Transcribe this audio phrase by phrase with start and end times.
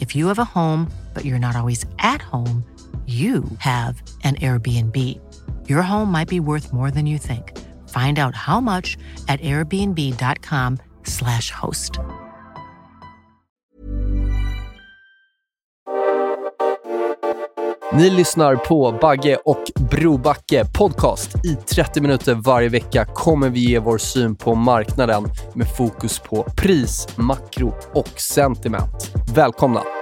[0.00, 2.64] If you have a home, but you're not always at home,
[3.06, 4.96] you have an Airbnb.
[5.68, 7.52] Your home might be worth more than you think.
[7.88, 8.96] Find out how much
[9.28, 12.00] at airbnb.com/slash host.
[17.92, 21.36] Ni lyssnar på Bagge och Brobacke podcast.
[21.44, 26.42] I 30 minuter varje vecka kommer vi ge vår syn på marknaden med fokus på
[26.56, 29.12] pris, makro och sentiment.
[29.34, 29.95] Välkomna!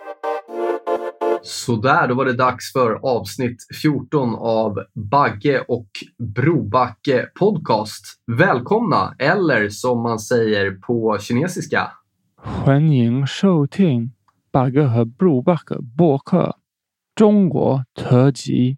[1.43, 4.79] Sådär, då var det dags för avsnitt 14 av
[5.11, 5.87] Bagge och
[6.35, 8.05] Brobacke podcast.
[8.37, 11.91] Välkomna, eller som man säger på kinesiska.
[12.65, 14.11] 欢迎收听
[14.51, 16.55] 八哥和 Brobacke 播客
[17.15, 18.77] 中国特辑。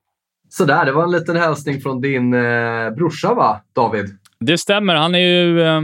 [0.49, 4.05] Sådär, det var en liten hälsning från din eh, brorsa va, David?
[4.39, 4.95] Det stämmer.
[4.95, 5.61] Han är ju...
[5.61, 5.81] eh,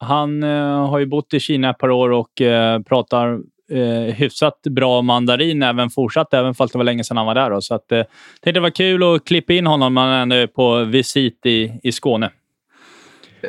[0.00, 3.40] Han eh, har ju bott i Kina ett par år och eh, pratar
[3.73, 7.49] eh, hyfsat bra mandarin även fortsatt, även fast det var länge sedan han var där.
[7.49, 7.61] Då.
[7.61, 8.03] Så att, eh,
[8.41, 11.79] tänkte det var kul att klippa in honom när han ändå är på visit i,
[11.83, 12.29] i Skåne.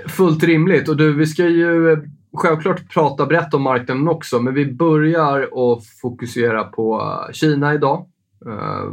[0.08, 0.88] Fullt rimligt.
[0.88, 1.98] Och du, vi ska ju eh,
[2.36, 8.06] självklart prata brett om marknaden också, men vi börjar att fokusera på Kina idag.
[8.46, 8.84] Eh,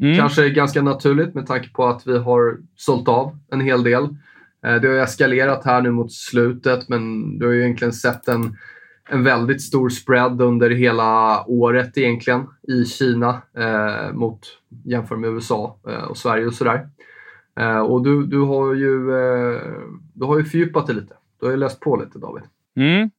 [0.00, 0.16] Mm.
[0.16, 4.02] Kanske ganska naturligt med tanke på att vi har sålt av en hel del.
[4.66, 8.56] Eh, Det har eskalerat här nu mot slutet, men du har ju egentligen sett en,
[9.08, 14.40] en väldigt stor spread under hela året egentligen i Kina eh, mot
[14.84, 16.88] jämfört med USA eh, och Sverige och sådär.
[17.60, 19.60] Eh, och du, du, har ju, eh,
[20.14, 21.14] du har ju fördjupat dig lite.
[21.40, 22.44] Du har ju läst på lite David.
[22.76, 23.10] Mm.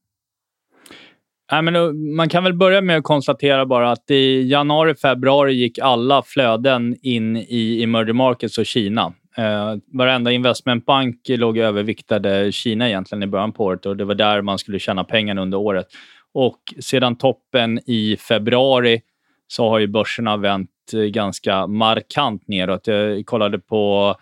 [1.52, 5.52] Nej, men då, man kan väl börja med att konstatera bara att i januari, februari
[5.52, 9.12] gick alla flöden in i emerging markets och Kina.
[9.36, 14.42] Eh, varenda investmentbank låg överviktade Kina egentligen i början på året och det var där
[14.42, 15.86] man skulle tjäna pengarna under året.
[16.32, 19.02] Och sedan toppen i februari
[19.46, 22.86] så har ju börserna vänt eh, ganska markant neråt.
[22.86, 24.14] Jag kollade på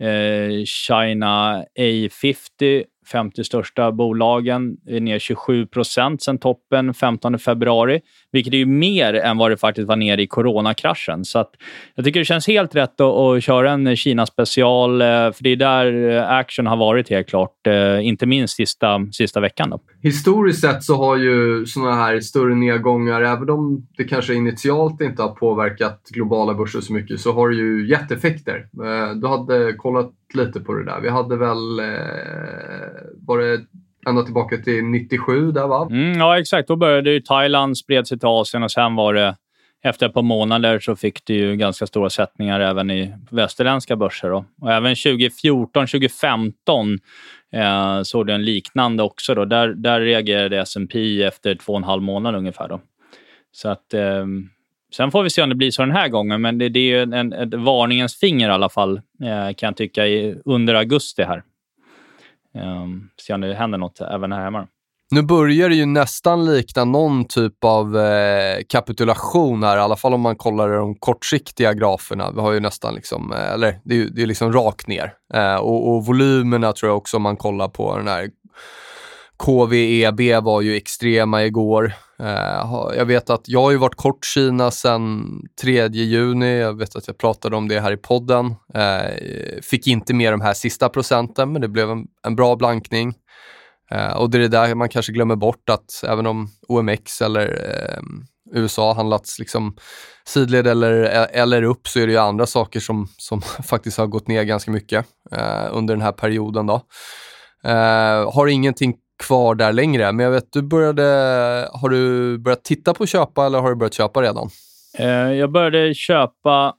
[0.00, 8.00] eh, China A50, 50 största bolagen, är ner 27 procent sen toppen 15 februari,
[8.32, 11.24] vilket är ju mer än vad det faktiskt var ner i coronakraschen.
[11.24, 11.50] Så att
[11.94, 15.56] jag tycker det känns helt rätt att, att köra en Kina-special, eh, för det är
[15.56, 19.70] där eh, action har varit helt klart, eh, inte minst sista, sista veckan.
[19.70, 19.80] Då.
[20.02, 25.22] Historiskt sett så har ju sådana här större nedgångar, även om det kanske initialt inte
[25.22, 28.66] har påverkat globala börser så mycket, så har det ju gett effekter.
[29.14, 31.00] Du hade kollat lite på det där.
[31.00, 32.86] Vi hade väl, eh,
[33.26, 33.60] var det
[34.08, 35.88] ända tillbaka till 97 där va?
[35.90, 36.68] Mm, ja, exakt.
[36.68, 39.36] Då började ju Thailand, spred sig till Asien och sen var det
[39.84, 44.30] efter ett par månader så fick det ju ganska stora sättningar även i västerländska börser.
[44.30, 44.44] Då.
[44.60, 46.98] Och även 2014, 2015
[47.52, 49.34] eh, såg du en liknande också.
[49.34, 49.44] Då.
[49.44, 52.68] Där, där reagerade S&P efter två och en halv månad ungefär.
[52.68, 52.80] Då.
[53.52, 54.26] Så att, eh,
[54.96, 56.82] sen får vi se om det blir så den här gången, men det, det är
[56.82, 60.74] ju en, en, ett varningens finger i alla fall, eh, kan jag tycka, i, under
[60.74, 61.42] augusti här.
[62.54, 62.86] Eh,
[63.20, 64.66] se om det händer något även här hemma.
[65.10, 70.14] Nu börjar det ju nästan likna någon typ av eh, kapitulation här, i alla fall
[70.14, 72.30] om man kollar de kortsiktiga graferna.
[72.34, 75.12] Vi har ju nästan liksom, eh, eller det är ju det är liksom rakt ner.
[75.34, 78.30] Eh, och, och volymerna tror jag också om man kollar på den här
[79.36, 81.92] KVEB var ju extrema igår.
[82.18, 85.26] Eh, jag vet att jag har ju varit kort Kina sedan
[85.62, 86.58] 3 juni.
[86.58, 88.54] Jag vet att jag pratade om det här i podden.
[88.74, 91.90] Eh, fick inte med de här sista procenten, men det blev
[92.22, 93.14] en, bra blankning.
[93.90, 97.58] Eh, och det är det där man kanske glömmer bort att även om OMX eller
[98.54, 99.76] USA handlats liksom
[100.24, 104.06] sidled eller, e-, eller upp så är det ju andra saker som, som faktiskt har
[104.06, 106.66] gått ner ganska mycket eh, under den här perioden.
[106.66, 106.82] Då.
[107.64, 108.94] Eh, har ingenting
[109.26, 111.02] kvar där längre, men jag vet, du började,
[111.72, 114.48] har du börjat titta på att köpa eller har du börjat köpa redan?
[114.98, 116.74] Eh, jag började köpa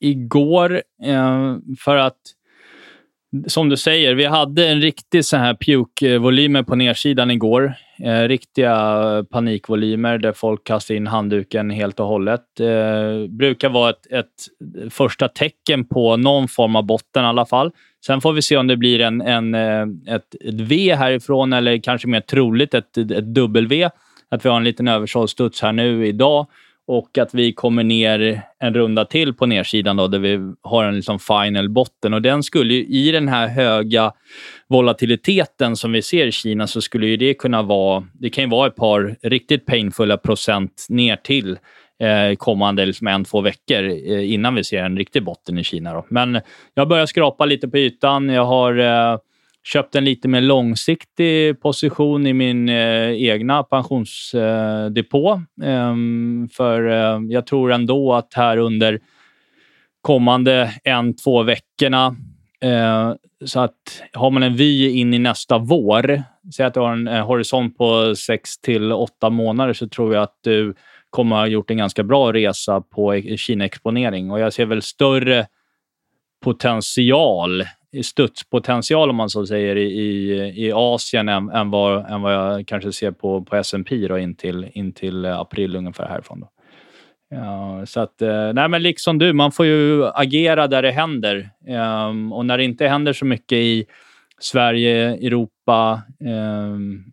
[0.00, 2.18] igår eh, för att
[3.46, 7.74] som du säger, vi hade en riktig så här puke-volymer på nedsidan igår.
[7.98, 12.60] Eh, riktiga panikvolymer där folk kastar in handduken helt och hållet.
[12.60, 17.70] Eh, brukar vara ett, ett, första tecken på någon form av botten i alla fall.
[18.06, 21.78] Sen får vi se om det blir en, en, eh, ett, ett V härifrån eller
[21.78, 23.90] kanske mer troligt ett, ett W.
[24.30, 26.46] Att vi har en liten översålstuds här nu idag
[26.86, 30.96] och att vi kommer ner en runda till på nedsidan då, där vi har en
[30.96, 32.14] liksom final botten.
[32.14, 34.12] Och den skulle ju, i den här höga
[34.68, 38.50] volatiliteten som vi ser i Kina så skulle ju det kunna vara, det kan ju
[38.50, 41.58] vara ett par riktigt painfulla procent ner till
[42.00, 45.94] eh, kommande liksom en, två veckor eh, innan vi ser en riktig botten i Kina.
[45.94, 46.06] Då.
[46.08, 46.40] Men
[46.74, 48.28] jag börjar skrapa lite på ytan.
[48.28, 49.18] Jag har eh,
[49.64, 55.42] köpt en lite mer långsiktig position i min eh, egna pensionsdepå.
[55.62, 55.94] Eh,
[56.56, 59.00] för eh, jag tror ändå att här under
[60.00, 62.16] kommande en, två veckorna
[62.60, 63.12] eh,
[63.44, 66.22] så att har man en vy in i nästa vår,
[66.56, 70.22] säg att du har en, eh, horisont på sex till åtta månader, så tror jag
[70.22, 70.74] att du
[71.10, 74.30] kommer ha gjort en ganska bra resa på e-, Kina-exponering.
[74.30, 75.46] Och jag ser väl större
[76.44, 77.64] potential
[78.02, 80.32] studspotential, om man så säger, i,
[80.66, 84.34] i Asien än, än, vad, än vad jag kanske ser på, på S&P då, in,
[84.34, 86.40] till, in till april ungefär härifrån.
[86.40, 86.48] Då.
[87.30, 91.50] Ja, så att, eh, nej men liksom du, man får ju agera där det händer.
[92.08, 93.86] Um, och när det inte händer så mycket i
[94.38, 97.04] Sverige, Europa, um,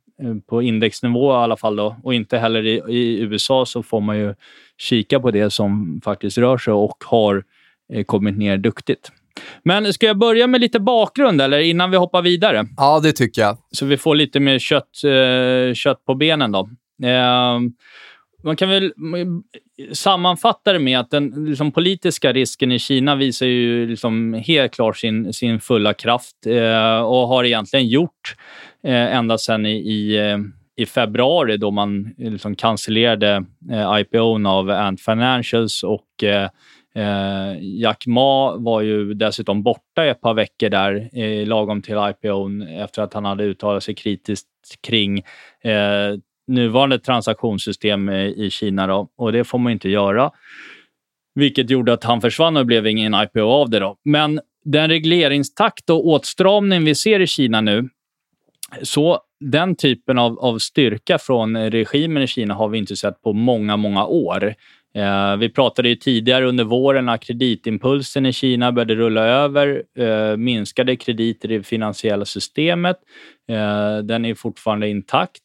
[0.47, 4.17] på indexnivå i alla fall då, och inte heller i, i, USA så får man
[4.17, 4.35] ju
[4.77, 7.43] kika på det som faktiskt rör sig och har
[7.93, 9.11] eh, kommit ner duktigt.
[9.63, 12.67] Men ska jag börja med lite bakgrund eller innan vi hoppar vidare?
[12.77, 13.57] Ja, det tycker jag.
[13.71, 16.69] Så vi får lite mer kött, eh, kött på benen då.
[17.03, 17.59] Eh,
[18.43, 18.93] man kan väl
[19.91, 24.97] sammanfatta det med att den liksom, politiska risken i Kina visar ju liksom helt klart
[24.97, 28.35] sin, sin fulla kraft eh, och har egentligen gjort
[28.83, 30.37] eh, ända sedan i, i, eh,
[30.75, 36.23] i, februari då man liksom cancellerade eh, IPOn av Ant Financials och
[36.95, 42.61] eh, Jack Ma var ju dessutom borta ett par veckor där eh, lagom till IPOn
[42.61, 44.47] efter att han hade uttalat sig kritiskt
[44.81, 45.17] kring
[45.63, 46.17] eh,
[46.47, 48.87] nuvarande transaktionssystem eh, i Kina.
[48.87, 49.09] Då.
[49.17, 50.31] Och det får man inte göra.
[51.35, 53.79] Vilket gjorde att han försvann och det blev ingen IPO av det.
[53.79, 53.97] Då.
[54.03, 57.89] Men den regleringstakt och åtstramning vi ser i Kina nu,
[58.81, 63.33] så den typen av, av styrka från regimen i Kina har vi inte sett på
[63.33, 64.55] många, många år.
[64.95, 70.37] Eh, vi pratade ju tidigare under våren att kreditimpulsen i Kina började rulla över, eh,
[70.37, 72.97] minskade krediter i det finansiella systemet.
[73.49, 75.43] Eh, den är fortfarande intakt.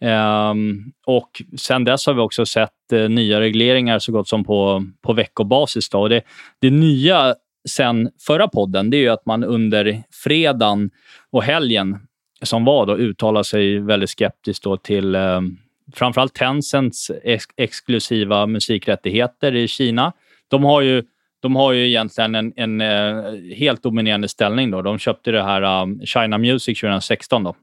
[0.00, 2.70] Ehm, och sen dess har vi också sett
[3.08, 5.90] nya regleringar så gott som på, på veckobasis.
[5.90, 6.00] Då.
[6.00, 6.22] Och det,
[6.60, 7.34] det nya
[7.68, 10.90] sen förra podden det är ju att man under fredagen
[11.30, 11.98] och helgen
[12.42, 15.56] som var då uttalade sig väldigt skeptiskt då till ehm,
[15.92, 20.12] framförallt Tencents ex exklusiva musikrättigheter i Kina.
[20.48, 21.02] De har ju,
[21.42, 23.22] de har ju egentligen en, en eh,
[23.56, 24.70] helt dominerande ställning.
[24.70, 24.82] Då.
[24.82, 27.54] De köpte det här um, China Music 2016 då,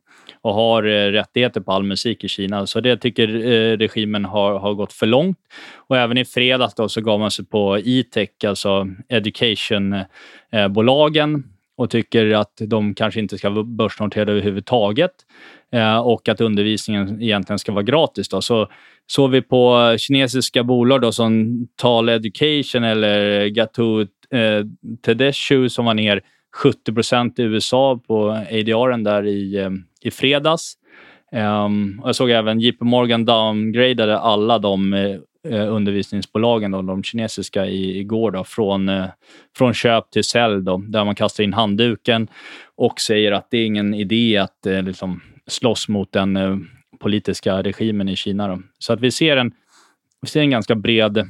[0.41, 2.67] och har eh, rättigheter på all musik i Kina.
[2.67, 5.37] Så det tycker eh, regimen har, har gått för långt.
[5.75, 11.43] Och även i fredags då, så gav man sig på e-tech, alltså education-bolagen
[11.81, 15.11] och tycker att de kanske inte ska vara börsnoterade överhuvudtaget
[15.71, 18.29] eh, och att undervisningen egentligen ska vara gratis.
[18.29, 18.41] Då.
[18.41, 18.67] Så
[19.07, 24.65] såg vi på kinesiska bolag då, som Tal Education eller Gatou eh,
[25.05, 26.21] Tedeshu som var ner
[26.55, 29.69] 70 procent i USA på ADR där i, eh,
[30.01, 30.77] i fredags.
[31.31, 35.19] Um, jag såg även JP Morgan downgradade alla de eh,
[35.49, 39.05] Eh, undervisningsbolagen, då, de kinesiska, i, igår då, från, eh,
[39.57, 42.27] från köp till sälj, då, där man kastar in handduken
[42.75, 46.57] och säger att det är ingen idé att eh, liksom, slåss mot den eh,
[46.99, 48.47] politiska regimen i Kina.
[48.47, 48.61] Då.
[48.79, 49.51] Så att vi ser en,
[50.21, 51.29] vi ser en ganska bred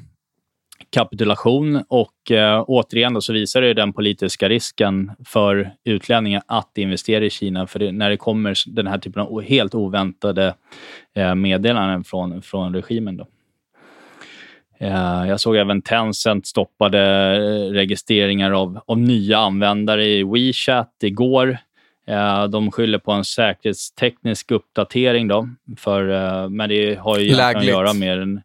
[0.89, 7.25] kapitulation och eh, återigen då så visar det den politiska risken för utlänningar att investera
[7.25, 7.68] i Kina.
[7.68, 10.56] För det, när det kommer den här typen av helt oväntade
[11.15, 13.18] eh, meddelanden från, från regimen.
[13.18, 13.27] Då.
[14.81, 17.00] Eh, jag såg även Tencent stoppade
[17.35, 21.57] eh, registreringar av, av nya användare i WeChat igår.
[22.07, 26.03] Eh, de skyller på en säkerhetsteknisk uppdatering, då, för,
[26.50, 28.41] men det har ju att göra med en,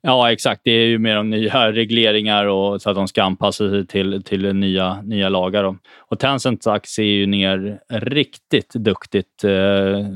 [0.00, 0.60] Ja, exakt.
[0.64, 4.22] Det är ju mer om nya regleringar och så att de ska anpassa sig till,
[4.22, 5.62] till nya, nya lagar.
[5.62, 5.76] Då.
[5.98, 10.06] Och Tencents aktie är ju ner riktigt duktigt, eh,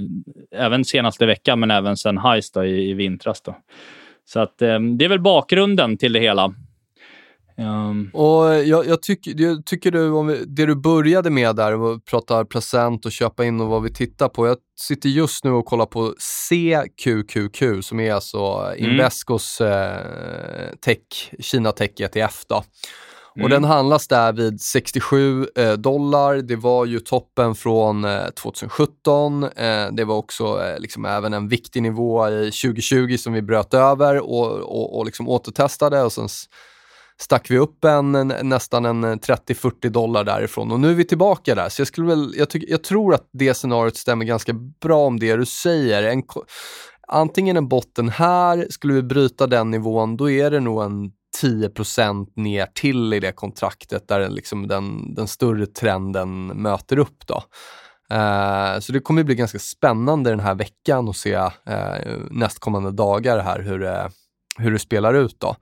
[0.55, 2.21] även senaste veckan, men även sen
[2.55, 3.41] då, i, i vintras.
[3.41, 3.57] Då.
[4.25, 6.55] Så att, eh, det är väl bakgrunden till det hela.
[7.57, 11.93] Um, och jag, jag, tycker, jag tycker du, om vi, det du började med där,
[11.93, 14.47] att prata present och köpa in och vad vi tittar på.
[14.47, 18.91] Jag sitter just nu och kollar på CQQQ som är alltså mm.
[18.91, 22.45] Invescos eh, tech, Kina Tech ETF.
[22.49, 22.65] Då.
[23.37, 23.45] Mm.
[23.45, 26.35] Och den handlas där vid 67 eh, dollar.
[26.37, 29.45] Det var ju toppen från eh, 2017.
[29.45, 33.75] Eh, det var också eh, liksom även en viktig nivå i 2020 som vi bröt
[33.75, 36.29] över och, och, och liksom återtestade och sen
[37.21, 41.55] stack vi upp en, en nästan en 30-40 dollar därifrån och nu är vi tillbaka
[41.55, 41.69] där.
[41.69, 45.19] Så jag, skulle väl, jag, tyck, jag tror att det scenariot stämmer ganska bra om
[45.19, 46.03] det du säger.
[46.03, 46.23] En,
[47.09, 51.11] antingen en botten här, skulle vi bryta den nivån, då är det nog en
[51.41, 51.71] 10
[52.37, 57.27] ner till i det kontraktet där liksom den, den större trenden möter upp.
[57.27, 57.43] Då.
[58.13, 61.51] Uh, så det kommer bli ganska spännande den här veckan att se uh,
[62.31, 64.11] nästkommande dagar här hur det,
[64.59, 65.41] hur det spelar ut.
[65.41, 65.57] Då.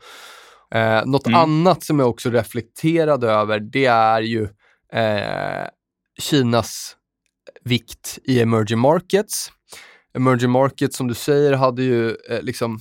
[0.74, 1.40] Uh, något mm.
[1.40, 5.68] annat som jag också reflekterade över, det är ju uh,
[6.20, 6.96] Kinas
[7.64, 9.52] vikt i emerging markets.
[10.14, 12.80] Emerging markets, som du säger, hade ju liksom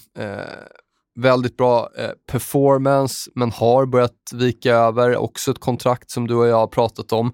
[1.21, 5.15] väldigt bra eh, performance, men har börjat vika över.
[5.15, 7.33] Också ett kontrakt som du och jag har pratat om.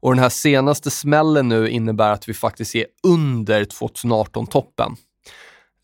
[0.00, 4.96] Och den här senaste smällen nu innebär att vi faktiskt är under 2018-toppen.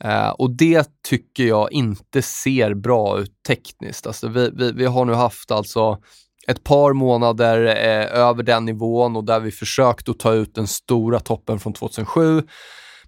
[0.04, 4.06] Eh, och det tycker jag inte ser bra ut tekniskt.
[4.06, 5.98] Alltså vi, vi, vi har nu haft alltså
[6.46, 10.66] ett par månader eh, över den nivån och där vi försökt att ta ut den
[10.66, 12.42] stora toppen från 2007.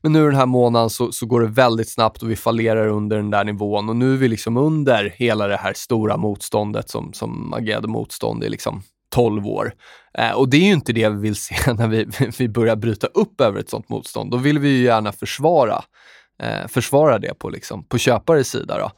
[0.04, 3.16] Men nu den här månaden så, så går det väldigt snabbt och vi fallerar under
[3.16, 7.12] den där nivån och nu är vi liksom under hela det här stora motståndet som,
[7.12, 8.82] som agerade motstånd i liksom
[9.14, 9.74] 12 år.
[10.18, 12.06] Eh, och det är ju inte det vi vill se när vi,
[12.38, 14.30] vi börjar bryta upp över ett sånt motstånd.
[14.30, 15.82] Då vill vi ju gärna försvara,
[16.42, 18.78] eh, försvara det på, liksom, på köpares sida.
[18.78, 18.90] Då.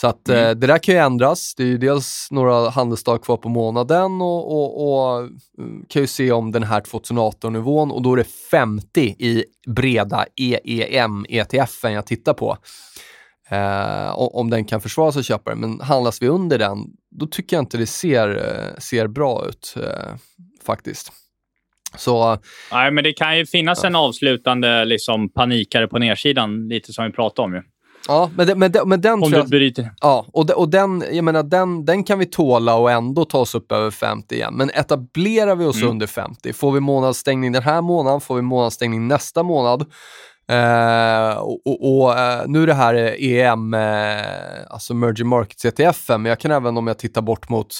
[0.00, 0.44] Så att mm.
[0.44, 1.54] eh, det där kan ju ändras.
[1.56, 6.06] Det är ju dels några handelsdagar kvar på månaden och, och, och mm, kan ju
[6.06, 12.34] se om den här 2018-nivån och då är det 50 i breda EEM-ETFen jag tittar
[12.34, 12.58] på.
[13.50, 16.78] Eh, om den kan försvaras av köpare, men handlas vi under den,
[17.10, 20.14] då tycker jag inte det ser, eh, ser bra ut eh,
[20.66, 21.12] faktiskt.
[21.96, 22.38] Så,
[22.72, 23.88] Nej, men det kan ju finnas ja.
[23.88, 27.62] en avslutande liksom, panikare på nedsidan, lite som vi pratade om ju.
[28.08, 29.90] Ja, men, det, men, det, men den Om du bryter.
[30.00, 33.38] Ja, och, de, och den, jag menar, den, den kan vi tåla och ändå ta
[33.38, 34.54] oss upp över 50 igen.
[34.54, 35.90] Men etablerar vi oss mm.
[35.90, 39.84] under 50, får vi månadsstängning den här månaden, får vi månadsstängning nästa månad.
[40.48, 46.08] Eh, och, och, och eh, nu är det här EM, eh, alltså Emerging Markets ETF,
[46.08, 47.74] men jag kan även om jag tittar bort mot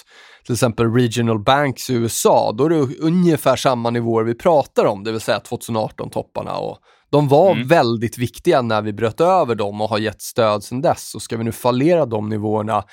[0.44, 5.04] till exempel Regional Banks i USA, då är det ungefär samma nivåer vi pratar om,
[5.04, 6.78] det vill säga 2018-topparna och
[7.14, 7.68] de var mm.
[7.68, 11.10] väldigt viktiga när vi bröt över dem och har gett stöd sedan dess.
[11.10, 12.84] Så ska vi nu fallera de nivåerna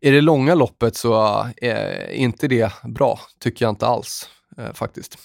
[0.00, 5.18] i det långa loppet så är inte det bra, tycker jag inte alls eh, faktiskt.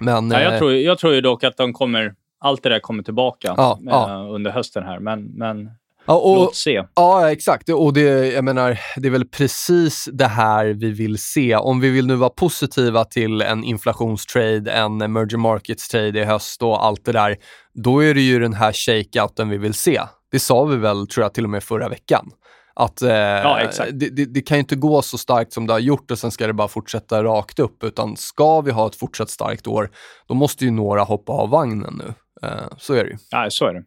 [0.00, 2.80] Men, ja, jag, eh, tror, jag tror ju dock att de kommer, allt det där
[2.80, 4.28] kommer tillbaka ja, eh, ja.
[4.30, 4.98] under hösten här.
[4.98, 5.70] Men, men
[6.06, 6.82] Ja, och, Låt se.
[6.94, 7.68] Ja, exakt.
[7.68, 11.56] Och det, jag menar, det är väl precis det här vi vill se.
[11.56, 16.62] Om vi vill nu vara positiva till en inflationstrade, en emerging markets trade i höst
[16.62, 17.36] och allt det där,
[17.74, 20.00] då är det ju den här shakeouten vi vill se.
[20.32, 22.30] Det sa vi väl, tror jag, till och med förra veckan.
[22.74, 25.80] Att eh, ja, det, det, det, kan ju inte gå så starkt som det har
[25.80, 27.84] gjort och sen ska det bara fortsätta rakt upp.
[27.84, 29.90] Utan ska vi ha ett fortsatt starkt år,
[30.28, 32.14] då måste ju några hoppa av vagnen nu.
[32.48, 33.16] Eh, så är det ju.
[33.30, 33.84] Ja, så är det.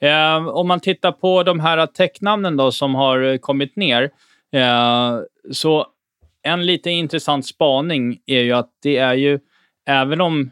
[0.00, 4.10] Eh, om man tittar på de här tecknamnen då som har eh, kommit ner,
[4.52, 5.18] eh,
[5.52, 5.86] så
[6.42, 9.38] en lite intressant spaning är ju att det är ju,
[9.86, 10.50] även om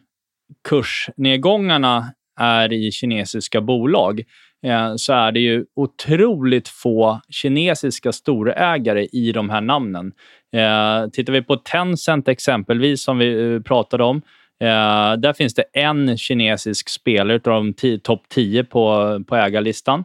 [0.69, 4.23] kursnedgångarna är i kinesiska bolag,
[4.67, 10.13] eh, så är det ju otroligt få kinesiska storägare i de här namnen.
[10.53, 14.23] Eh, tittar vi på Tencent exempelvis, som vi eh, pratade om,
[14.63, 20.05] Eh, där finns det en kinesisk spelare av de topp 10 på, på ägarlistan.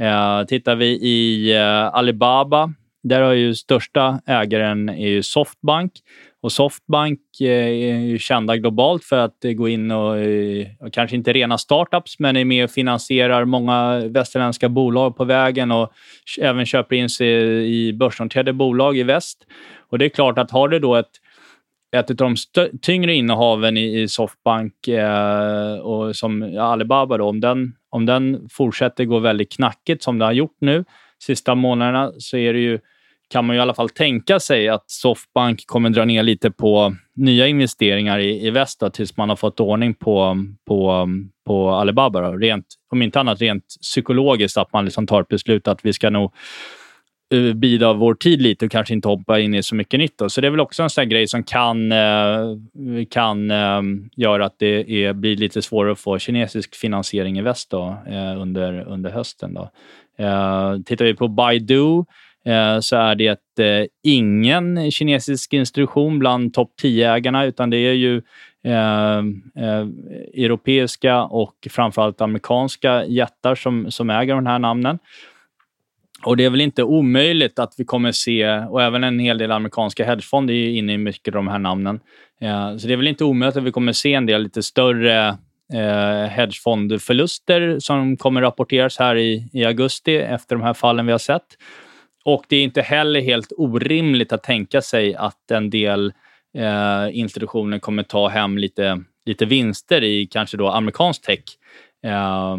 [0.00, 2.72] Eh, tittar vi i eh, Alibaba,
[3.02, 5.92] där har ju största ägaren är ju Softbank.
[6.42, 10.16] Och Softbank eh, är ju kända globalt för att gå in och,
[10.80, 15.72] och, kanske inte rena startups, men är med och finansierar många västerländska bolag på vägen
[15.72, 15.92] och
[16.40, 17.28] även köper in sig
[17.78, 19.38] i börsnoterade bolag i väst.
[19.90, 21.20] Och det är klart att har du då ett
[21.98, 22.36] ett av de
[22.82, 29.04] tyngre innehaven i, i Softbank eh, och som Alibaba, då, om, den, om den fortsätter
[29.04, 30.84] gå väldigt knackigt som det har gjort nu
[31.18, 32.78] sista månaderna så är det ju,
[33.28, 36.94] kan man ju i alla fall tänka sig att Softbank kommer dra ner lite på
[37.16, 41.08] nya investeringar i, i väst då, tills man har fått ordning på, på,
[41.46, 42.20] på Alibaba.
[42.20, 42.36] Då.
[42.36, 46.10] Rent, om inte annat rent psykologiskt, att man liksom tar ett beslut att vi ska
[46.10, 46.34] nog
[47.34, 50.18] Eh, uh, bida vår tid lite och kanske inte hoppa in i så mycket nytt.
[50.18, 50.28] Då.
[50.28, 52.56] Så det är väl också en sån grej som kan, uh,
[53.10, 57.70] kan um, göra att det är, blir lite svårare att få kinesisk finansiering i väst
[57.70, 59.54] då, uh, under, under hösten.
[59.54, 59.70] Då.
[60.86, 62.04] tittar vi på Baidu
[62.80, 68.22] så är det ingen kinesisk institution bland topp 10-ägarna, utan det är ju
[68.66, 69.18] eh,
[69.64, 69.86] eh,
[70.34, 74.98] europeiska och framförallt amerikanska jättar som, som äger de här namnen.
[76.24, 79.52] Och det är väl inte omöjligt att vi kommer se, och även en hel del
[79.52, 82.00] amerikanska hedgefonder är inne i mycket av de här namnen.
[82.40, 85.28] Eh, så det är väl inte omöjligt att vi kommer se en del lite större
[85.72, 91.18] eh, hedgefondförluster som kommer rapporteras här i, i augusti efter de här fallen vi har
[91.18, 91.46] sett.
[92.24, 96.12] Och det är inte heller helt orimligt att tänka sig att en del
[96.58, 101.44] eh, institutioner kommer ta hem lite, lite vinster i kanske då amerikansk tech.
[102.04, 102.56] Eh,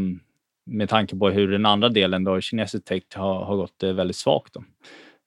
[0.67, 4.15] med tanke på hur den andra delen, då, kinesisk tech, har, har gått eh, väldigt
[4.15, 4.53] svagt.
[4.53, 4.63] Då.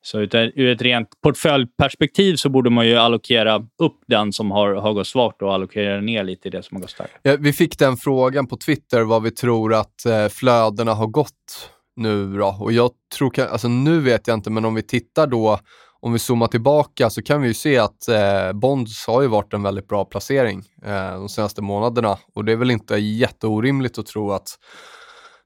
[0.02, 4.92] Så ur ett rent portföljperspektiv så borde man ju allokera upp den som har, har
[4.92, 7.12] gått svagt och allokera ner lite i det som har gått starkt.
[7.22, 11.70] Ja, vi fick den frågan på Twitter, vad vi tror att eh, flödena har gått
[11.96, 12.56] nu då.
[12.60, 15.58] Och jag tror, alltså nu vet jag inte, men om vi tittar då
[16.02, 19.54] om vi zoomar tillbaka så kan vi ju se att eh, Bonds har ju varit
[19.54, 24.06] en väldigt bra placering eh, de senaste månaderna och det är väl inte jätteorimligt att
[24.06, 24.48] tro att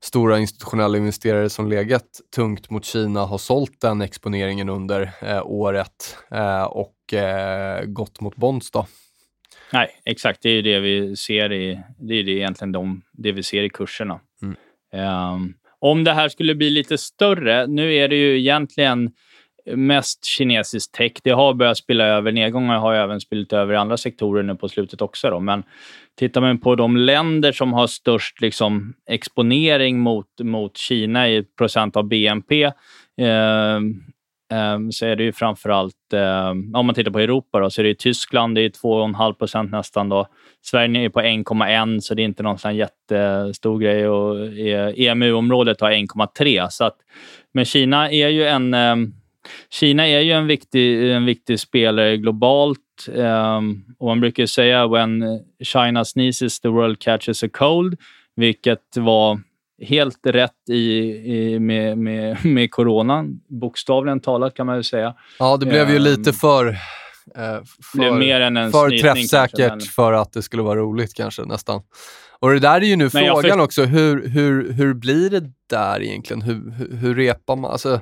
[0.04, 6.18] stora institutionella investerare som legat tungt mot Kina har sålt den exponeringen under eh, året
[6.30, 8.87] eh, och eh, gått mot Bonds då.
[9.73, 10.42] Nej, exakt.
[10.42, 13.62] Det är ju det vi ser i, det är det egentligen de, det vi ser
[13.62, 14.20] i kurserna.
[14.42, 15.34] Mm.
[15.34, 19.11] Um, om det här skulle bli lite större, nu är det ju egentligen
[19.66, 21.12] mest kinesisk tech.
[21.23, 22.33] Det har börjat spilla över.
[22.33, 25.30] Nedgångar har även spillt över i andra sektorer nu på slutet också.
[25.30, 25.40] Då.
[25.40, 25.62] Men
[26.18, 31.97] tittar man på de länder som har störst liksom, exponering mot, mot Kina i procent
[31.97, 32.62] av BNP
[33.21, 33.76] eh,
[34.52, 37.85] eh, så är det ju framförallt, eh, om man tittar på Europa, då, så är
[37.85, 40.09] det Tyskland, det är 2,5 procent nästan.
[40.09, 40.26] Då.
[40.62, 44.08] Sverige är på 1,1 så det är inte någon sån jättestor grej.
[44.08, 46.91] Och eh, EMU-området har 1,3.
[47.52, 48.97] Men Kina är ju en eh,
[49.71, 52.80] Kina är ju en viktig, en viktig spelare globalt.
[53.09, 57.99] Um, och man brukar säga when China sneezes the world catches a cold,
[58.37, 59.41] vilket var
[59.83, 65.15] helt rätt i, i, med, med, med coronan, bokstavligen talat kan man ju säga.
[65.39, 67.61] Ja, det blev ju um, lite för, eh,
[67.93, 69.80] för, mer än en för träffsäkert kanske, men...
[69.80, 71.83] för att det skulle vara roligt kanske nästan.
[72.39, 73.61] Och det där är ju nu men frågan för...
[73.61, 76.43] också, hur, hur, hur blir det där egentligen?
[76.43, 77.71] Hur, hur, hur repar man?
[77.71, 78.00] Alltså,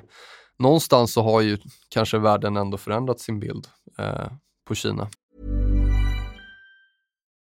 [0.59, 3.67] någonstans så har ju kanske världen ändå förändrat sin bild
[3.99, 4.27] eh,
[4.69, 5.09] på Kina.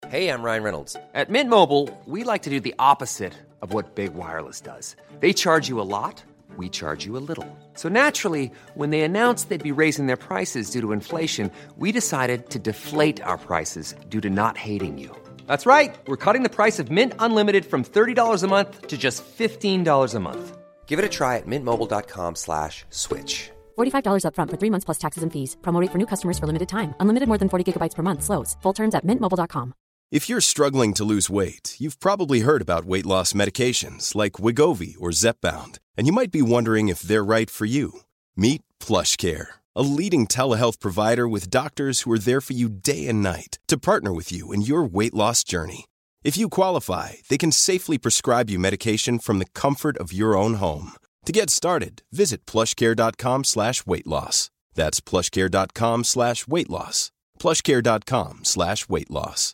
[0.10, 0.94] Hej, jag Ryan Reynolds.
[0.94, 4.96] På Mint Mobile, we like to do the opposite of what Big Wireless does.
[5.20, 6.24] They charge you a lot,
[6.58, 7.46] we charge you a little.
[7.76, 12.50] So naturally, when they announced they'd be raising their prices due to inflation, we decided
[12.50, 15.10] to deflate our prices due to not hating you.
[15.48, 15.96] That's right.
[16.08, 20.20] We're cutting the price of Mint Unlimited from $30 a month to just $15 a
[20.20, 20.58] month.
[20.88, 23.52] Give it a try at mintmobile.com slash switch.
[23.78, 25.58] $45 upfront for three months plus taxes and fees.
[25.62, 26.96] Promo for new customers for limited time.
[27.02, 28.24] Unlimited more than 40 gigabytes per month.
[28.24, 28.56] Slows.
[28.62, 29.74] Full terms at mintmobile.com.
[30.10, 34.96] If you're struggling to lose weight, you've probably heard about weight loss medications like Wigovi
[34.98, 37.92] or Zepbound, and you might be wondering if they're right for you.
[38.38, 43.06] Meet Plush Care, a leading telehealth provider with doctors who are there for you day
[43.10, 45.86] and night to partner with you in your weight loss journey.
[46.28, 50.56] If you qualify, they can safely prescribe you medication from the comfort of your own
[50.56, 50.92] home.
[51.26, 54.50] To get started, visit plushcare.com slash weight loss.
[54.76, 57.12] That's plushcare.com slash weight loss.
[57.40, 59.54] plushcare.com slash weight loss.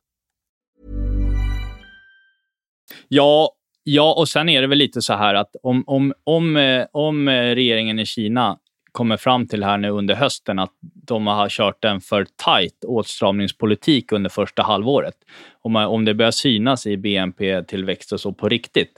[3.07, 3.51] Ja,
[3.83, 7.29] ja, och sen är det väl lite så här att om, om, om, eh, om
[7.29, 8.57] regeringen i Kina
[8.93, 14.11] kommer fram till här nu under hösten att de har kört en för tight åtstramningspolitik
[14.11, 15.15] under första halvåret.
[15.61, 18.91] Om, om det börjar synas i BNP-tillväxt och så på riktigt,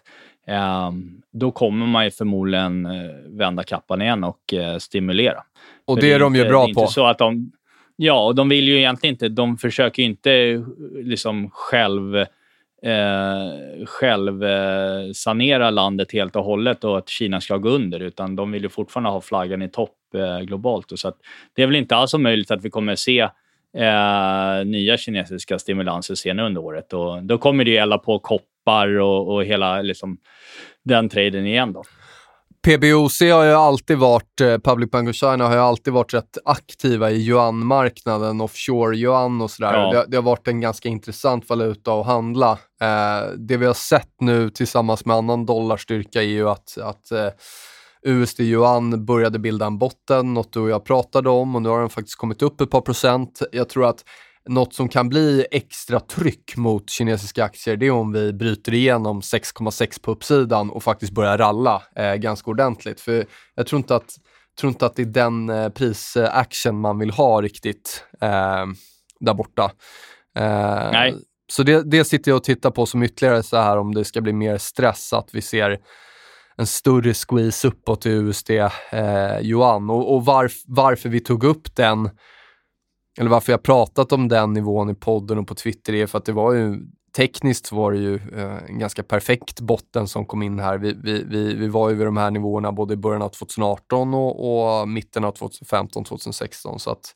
[0.48, 0.92] eh,
[1.32, 5.44] då kommer man ju förmodligen eh, vända kappan igen och eh, stimulera.
[5.86, 6.88] Och det är, de ju bra på.
[6.88, 7.52] Så att de,
[7.96, 12.26] ja, och de vill ju egentligen inte, de försöker ju inte liksom själv
[12.86, 18.36] eh, själv eh, sanera landet helt och hållet och att Kina ska gå under, utan
[18.36, 20.92] de vill ju fortfarande ha flaggan i topp eh, globalt.
[20.92, 21.18] Och så att
[21.56, 23.20] det är väl inte alls möjligt att vi kommer se
[23.78, 26.94] eh, nya kinesiska stimulanser senare under året.
[26.94, 30.18] Och då kommer det ju elda på koppar och, och hela liksom,
[30.84, 31.74] den traden igen.
[31.74, 31.84] Då.
[32.66, 36.38] PBOC har ju alltid varit, eh, Public Bank of China har ju alltid varit rätt
[36.46, 39.74] aktiva i yuan-marknaden, offshore-yuan och sådär.
[39.74, 39.94] Ja.
[39.94, 42.52] Det, det, har varit en ganska intressant valuta att handla.
[42.82, 47.30] Eh, det vi har sett nu tillsammans med annan dollarstyrka är ju att, att eh,
[48.04, 51.80] USD yuan började bilda en botten, något du och jag pratade om och nu har
[51.80, 53.42] den faktiskt kommit upp ett par procent.
[53.52, 54.04] Jag tror att
[54.50, 59.22] något som kan bli extra tryck mot kinesiska aktier, det är om vi bryter igenom
[59.22, 63.02] 6,6 på uppsidan och faktiskt börjar ralla eh, ganska ordentligt.
[63.02, 64.16] För jag tror inte att,
[64.60, 68.66] tror inte att det är den eh, prisaction man vill ha riktigt eh,
[69.20, 69.72] där borta.
[70.38, 71.16] Eh, Nej.
[71.48, 74.22] Så det, det sitter jag och tittar på som ytterligare så här om det ska
[74.22, 75.80] bli mer stress, att vi ser
[76.58, 79.90] en större squeeze uppåt i USD eh, yuan.
[79.90, 82.10] Och, och varf, varför vi tog upp den,
[83.18, 86.26] eller varför jag pratat om den nivån i podden och på Twitter är för att
[86.26, 86.80] det var ju
[87.16, 90.78] tekniskt var det ju eh, en ganska perfekt botten som kom in här.
[90.78, 94.14] Vi, vi, vi, vi var ju vid de här nivåerna både i början av 2018
[94.14, 96.80] och, och mitten av 2015, 2016.
[96.80, 97.16] Så att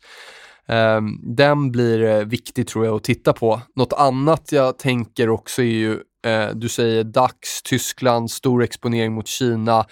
[0.68, 1.02] eh,
[1.36, 3.62] den blir eh, viktig tror jag att titta på.
[3.76, 9.28] Något annat jag tänker också är ju Eh, du säger DAX, Tyskland, stor exponering mot
[9.28, 9.86] Kina.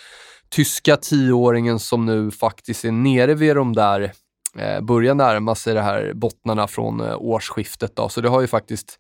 [0.50, 4.12] Tyska tioåringen som nu faktiskt är nere vid de där,
[4.82, 7.96] börjar närma sig de här bottnarna från eh, årsskiftet.
[7.96, 8.10] Då.
[8.10, 9.00] Så det har ju faktiskt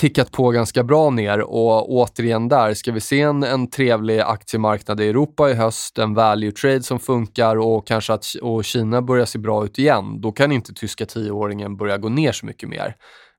[0.00, 5.00] tickat på ganska bra ner och återigen där, ska vi se en, en trevlig aktiemarknad
[5.00, 9.26] i Europa i höst, en value trade som funkar och kanske att och Kina börjar
[9.26, 12.96] se bra ut igen, då kan inte tyska tioåringen börja gå ner så mycket mer.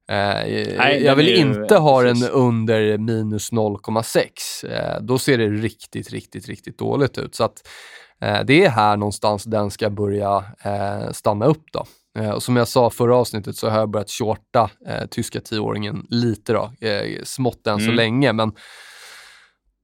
[0.10, 4.66] Eh, Nej, jag vill ju, inte ha den under minus 0,6.
[4.70, 7.36] Eh, då ser det riktigt, riktigt, riktigt dåligt ut.
[7.36, 7.72] Så att, eh,
[8.46, 11.64] det är här någonstans den ska börja eh, stanna upp.
[11.72, 11.86] då.
[12.20, 16.08] Eh, och som jag sa förra avsnittet så har jag börjat shorta eh, tyska tioåringen
[16.10, 16.72] lite, då,
[17.24, 17.86] smått än mm.
[17.86, 18.34] så länge.
[18.34, 18.52] Men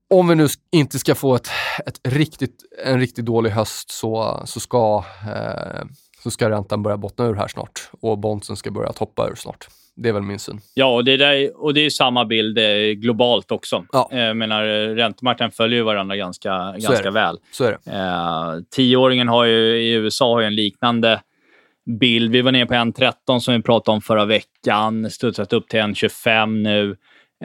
[0.09, 1.49] om vi nu inte ska få ett,
[1.85, 5.03] ett riktigt, en riktigt dålig höst så, så, ska,
[6.23, 9.67] så ska räntan börja bottna ur här snart och bondsen ska börja toppa ur snart.
[10.01, 10.59] Det är väl min syn.
[10.73, 13.85] Ja, och det, där, och det är samma bild eh, globalt också.
[13.91, 14.09] Ja.
[14.11, 17.37] Jag menar, räntemarknaden följer ju varandra ganska, Så ganska väl.
[17.51, 17.91] Så är det.
[17.91, 21.21] Eh, tioåringen har ju, i USA har ju en liknande
[21.99, 22.31] bild.
[22.31, 25.09] Vi var nere på 1,13 som vi pratade om förra veckan.
[25.09, 26.95] Studsat upp till 1,25 nu.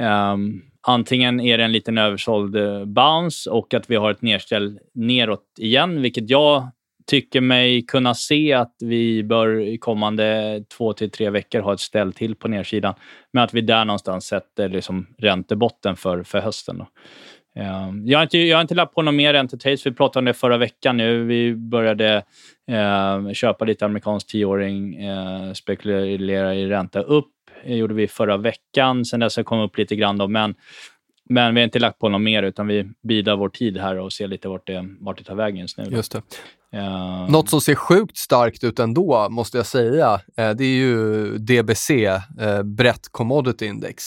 [0.00, 4.78] Um, antingen är det en liten översåld eh, bounce och att vi har ett nedställ
[4.94, 6.68] neråt igen, vilket jag
[7.10, 11.80] tycker mig kunna se att vi bör i kommande två till tre veckor ha ett
[11.80, 12.94] ställ till på nedsidan.
[13.32, 16.78] Men att vi där någonstans sätter liksom räntebotten för, för hösten.
[16.78, 16.86] Då.
[17.56, 19.86] Eh, jag, har inte, jag har inte lagt på någon mer räntetrades.
[19.86, 21.24] Vi pratade om det förra veckan nu.
[21.24, 22.22] Vi började
[22.70, 27.30] eh, köpa lite amerikansk tioåring, eh, spekulera i ränta upp.
[27.66, 29.04] Det gjorde vi förra veckan.
[29.04, 30.18] Sen dess har det kommit upp lite grann.
[30.18, 30.54] Då, men
[31.28, 34.12] men vi har inte lagt på något mer, utan vi bidar vår tid här och
[34.12, 35.84] ser lite vart det, vart det tar vägen just nu.
[35.84, 35.96] Då.
[35.96, 36.22] Just det.
[36.78, 37.30] Uh...
[37.30, 41.90] Något som ser sjukt starkt ut ändå, måste jag säga, eh, det är ju DBC,
[42.40, 44.04] eh, Brett Commodity Index.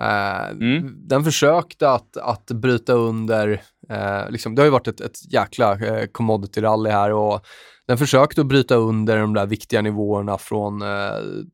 [0.00, 0.94] Eh, mm.
[1.08, 5.72] Den försökte att, att bryta under, Eh, liksom, det har ju varit ett, ett jäkla
[5.72, 7.46] eh, commodity-rally här och
[7.88, 10.86] den försökte att bryta under de där viktiga nivåerna från eh,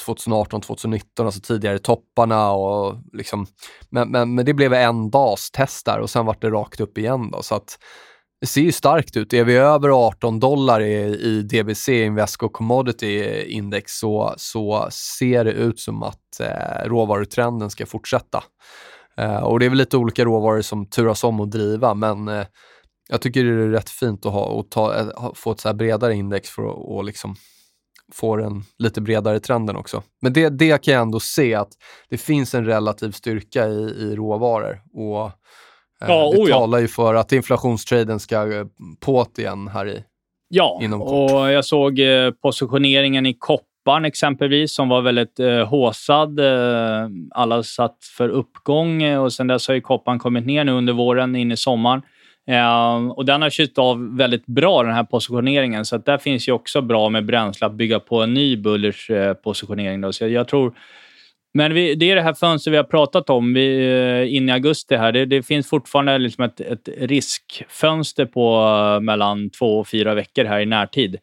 [0.07, 2.51] 2018-2019, alltså tidigare topparna.
[2.51, 3.47] Och liksom,
[3.91, 6.99] men, men, men det blev en dags test där och sen vart det rakt upp
[6.99, 7.31] igen.
[7.31, 7.79] Då, så att
[8.41, 9.33] det ser ju starkt ut.
[9.33, 15.53] Är vi över 18 dollar i, i DBC, Invesco Commodity Index, så, så ser det
[15.53, 18.45] ut som att eh, råvarutrenden ska fortsätta.
[19.17, 22.47] Eh, och det är väl lite olika råvaror som turas om att driva, men eh,
[23.09, 26.15] jag tycker det är rätt fint att ha, och ta, eh, få ett så bredare
[26.15, 27.37] index för att och liksom
[28.13, 30.03] få den lite bredare trenden också.
[30.23, 31.71] Men det, det kan jag ändå se att
[32.09, 34.83] det finns en relativ styrka i, i råvaror.
[34.95, 35.31] Och
[36.03, 38.37] Eh, ja, det talar ju för att inflationstraden ska
[39.07, 40.05] på't igen här i
[40.49, 41.31] Ja, inom kort.
[41.31, 43.35] och jag såg eh, positioneringen i
[43.85, 46.41] Klippan exempelvis som var väldigt eh, håsad.
[46.41, 50.73] Eh, alla satt för uppgång eh, och sen dess har ju kopparn kommit ner nu
[50.73, 52.03] under våren in i sommaren.
[52.47, 55.85] Eh, och den har kylt av väldigt bra, den här positioneringen.
[55.85, 59.11] Så att där finns ju också bra med bränsle att bygga på en ny bullers
[59.11, 60.01] eh, positionering.
[60.01, 60.13] Då.
[60.13, 60.75] Så jag, jag tror
[61.55, 64.53] men vi, det är det här fönstret vi har pratat om vi, eh, in i
[64.53, 64.97] augusti.
[64.97, 65.13] här.
[65.13, 68.57] Det, det finns fortfarande liksom ett, ett, riskfönster på
[68.97, 71.19] eh, mellan två och fyra veckor här i närtid.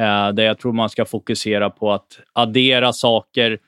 [0.00, 3.58] Eh, där jag tror man ska fokusera på att addera saker,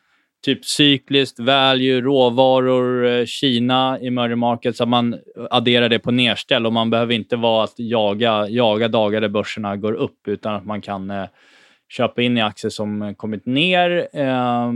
[0.44, 5.18] typ cykliskt, value, råvaror, eh, Kina, emerging markets, att man
[5.50, 9.76] adderar det på nedställ och man behöver inte vara att jaga, jaga dagar där börserna
[9.76, 11.26] går upp, utan att man kan eh,
[11.88, 14.72] köpa in i aktier som kommit ner, eh,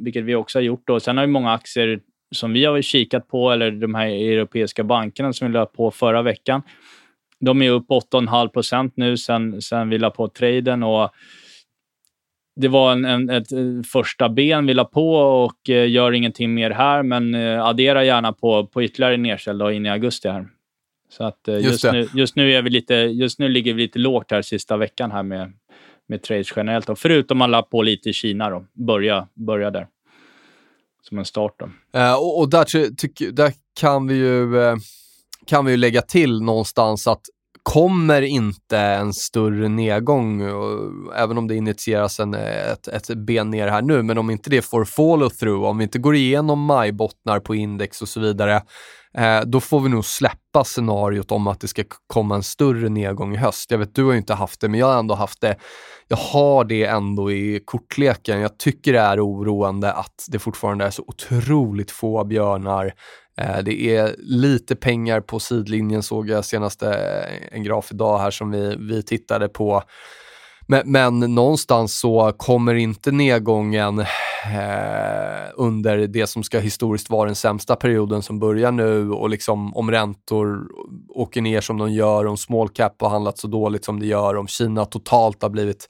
[0.00, 0.86] vilket vi också har gjort.
[0.86, 1.00] Då.
[1.00, 2.00] Sen har vi många aktier
[2.34, 6.22] som vi har kikat på, eller de här europeiska bankerna som vi löp på förra
[6.22, 6.62] veckan.
[7.40, 10.82] De är upp 8,5 procent nu sen, sen vi la på traden.
[10.82, 11.10] Och
[12.56, 13.48] det var en, en, ett
[13.92, 18.32] första ben vi la på och eh, gör ingenting mer här, men eh, addera gärna
[18.32, 20.48] på, på ytterligare nedställ in i augusti här.
[21.10, 23.82] Så att eh, Just just, nu, just, nu är vi lite, just nu ligger vi
[23.82, 25.52] lite lågt här sista veckan här med,
[26.06, 26.86] med trades generellt.
[26.86, 26.96] Då.
[26.96, 28.64] Förutom man la på lite i Kina då.
[28.72, 29.86] Börja, börja där.
[31.02, 31.98] Som en start då.
[31.98, 34.76] Eh, och, och där, ty, tyck- där kan, vi ju, eh,
[35.50, 37.20] kan vi ju lägga till någonstans att
[37.62, 40.42] kommer inte en större nedgång,
[41.16, 44.62] även om det initieras en, ett, ett ben ner här nu, men om inte det
[44.62, 48.62] får follow through, om vi inte går igenom majbottnar på index och så vidare,
[49.18, 53.34] eh, då får vi nog släppa scenariot om att det ska komma en större nedgång
[53.34, 53.70] i höst.
[53.70, 55.56] Jag vet, du har ju inte haft det, men jag har ändå haft det.
[56.08, 58.40] Jag har det ändå i kortleken.
[58.40, 62.94] Jag tycker det är oroande att det fortfarande är så otroligt få björnar.
[63.36, 68.30] Eh, det är lite pengar på sidlinjen såg jag senaste eh, en graf idag här
[68.30, 69.82] som vi, vi tittade på.
[70.70, 74.06] Men, men någonstans så kommer inte nedgången eh,
[75.54, 79.90] under det som ska historiskt vara den sämsta perioden som börjar nu och liksom om
[79.90, 80.60] räntor
[81.08, 84.36] åker ner som de gör, om small cap har handlat så dåligt som det gör,
[84.36, 85.88] om Kina totalt har blivit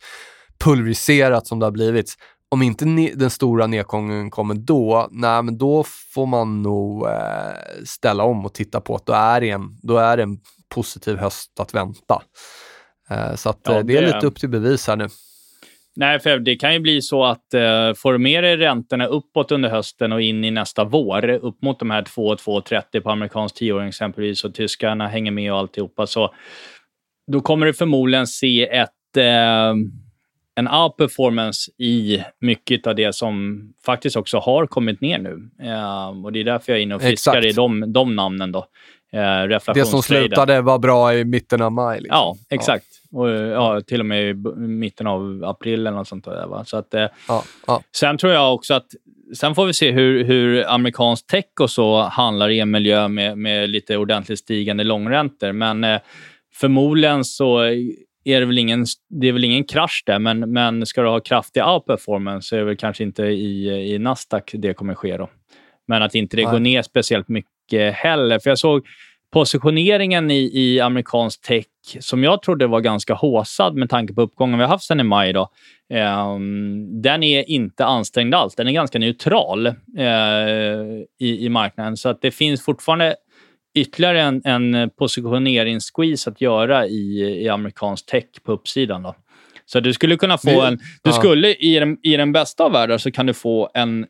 [0.65, 2.15] pulveriserat som det har blivit.
[2.49, 8.25] Om inte den stora nedgången kommer då, nej men då får man nog eh, ställa
[8.25, 10.39] om och titta på att då är det en, då är det en
[10.75, 12.23] positiv höst att vänta.
[13.11, 15.09] Eh, så att, Ja, eh, det är lite upp till bevis här nu.
[15.97, 19.53] Nej, för det kan ju bli så att eh, får du med dig räntorna uppåt
[19.53, 23.89] under hösten och in i nästa vår, upp mot de här 2-2,30 på amerikansk tioåring
[23.89, 26.35] exempelvis, och tyskarna hänger med och alltihopa, så
[27.33, 29.75] då kommer du förmodligen se ett, eh,
[30.55, 35.51] en outperformance i mycket av det som faktiskt också har kommit ner nu.
[35.63, 37.47] Eh, och Det är därför jag är inne och fiskar Exakt.
[37.47, 38.53] i de, de namnen.
[38.53, 38.67] Då.
[39.13, 42.01] Eh, Det som slutade var bra i mitten av maj.
[42.01, 42.17] Liksom.
[42.17, 43.00] Ja, exakt.
[43.13, 46.47] Och, ja, till och med i mitten av april eller något sånt där.
[46.47, 46.65] Va?
[46.65, 47.83] Så att, eh, Ja, ja.
[47.97, 48.87] Sen tror jag också att
[49.37, 53.39] Sen får vi se hur, hur amerikansk tech och så handlar i en miljö med,
[53.39, 55.53] med lite ordentligt stigande långräntor.
[55.53, 56.01] Men eh,
[56.55, 57.59] förmodligen så
[58.25, 58.87] är det väl ingen,
[59.21, 62.61] det är väl ingen krasch där, men, men ska du ha kraftig outperformance så är
[62.61, 65.17] det väl kanske inte i, i Nasdaq det kommer ske.
[65.17, 65.31] Då.
[65.89, 66.53] Men att inte det Nej.
[66.53, 68.39] går ner speciellt mycket heller.
[68.39, 68.87] För jag såg
[69.33, 71.67] positioneringen i, i amerikansk tech
[72.01, 75.03] som jag trodde var ganska håsad med tanke på uppgången vi har haft sedan i
[75.03, 75.33] maj.
[75.33, 75.51] Då.
[75.91, 78.55] Ehm, den är inte ansträngd alls.
[78.55, 79.75] Den är ganska neutral eh,
[81.21, 81.97] i, i marknaden.
[81.97, 83.15] Så att det finns fortfarande
[83.75, 89.03] ytterligare en, en positioneringssqueeze att göra i, i amerikansk tech på uppsidan.
[89.03, 89.15] Då.
[89.67, 90.79] Så du skulle kunna få en...
[91.03, 94.07] Du skulle, i den, I den bästa av världar så kan du få en,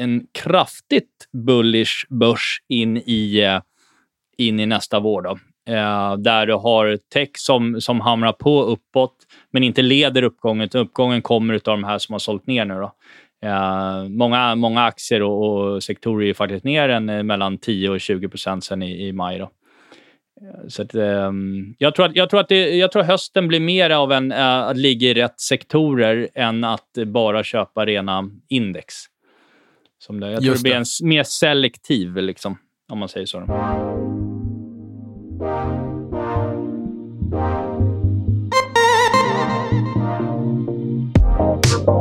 [0.00, 3.60] en kraftigt bullish börs in i, eh,
[4.38, 5.22] in i nästa vår.
[5.22, 5.38] Då.
[5.68, 9.14] Eh, där du har tech som, som hamrar på uppåt,
[9.52, 10.68] men inte leder uppgången.
[10.74, 12.74] Uppgången kommer av de här som har sålt ner nu.
[12.74, 12.92] Då.
[13.44, 18.00] Eh, många, många aktier och, och sektorer är faktiskt ner en, eh, mellan 10 och
[18.00, 19.38] 20 procent sen i, i maj.
[19.38, 19.44] Då.
[19.44, 23.60] Eh, Så att, ehm, jag, tror att, jag, tror att det, jag tror hösten blir
[23.60, 28.94] mer av en, eh, att ligga i rätt sektorer än att bara köpa rena index.
[29.98, 30.30] Som det.
[30.30, 32.58] Jag tror Just det blir en mer selektiv, liksom,
[32.92, 34.13] om man säger så.
[41.84, 41.92] Ska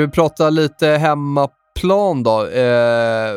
[0.00, 2.46] vi prata lite hemmaplan då?
[2.46, 3.34] Eh,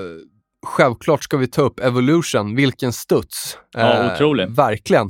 [0.65, 3.58] självklart ska vi ta upp Evolution, vilken studs.
[3.71, 4.50] Ja, otrolig.
[4.50, 5.10] Verkligen.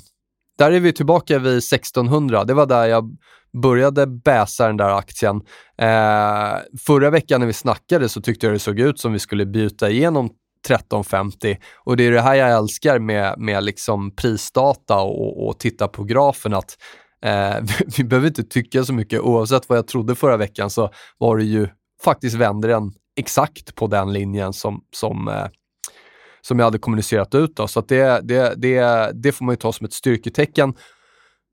[0.57, 2.43] Där är vi tillbaka vid 1600.
[2.43, 3.17] Det var där jag
[3.61, 5.35] började bäsa den där aktien.
[5.77, 9.45] Eh, förra veckan när vi snackade så tyckte jag det såg ut som vi skulle
[9.45, 15.47] byta igenom 1350 och det är det här jag älskar med, med liksom prisdata och,
[15.47, 16.77] och titta på grafen att
[17.25, 17.55] eh,
[17.97, 19.21] vi behöver inte tycka så mycket.
[19.21, 21.67] Oavsett vad jag trodde förra veckan så var det ju
[22.03, 25.47] faktiskt vänder den exakt på den linjen som, som, eh,
[26.41, 27.55] som jag hade kommunicerat ut.
[27.55, 27.67] Då.
[27.67, 30.73] Så att det, det, det, det får man ju ta som ett styrketecken.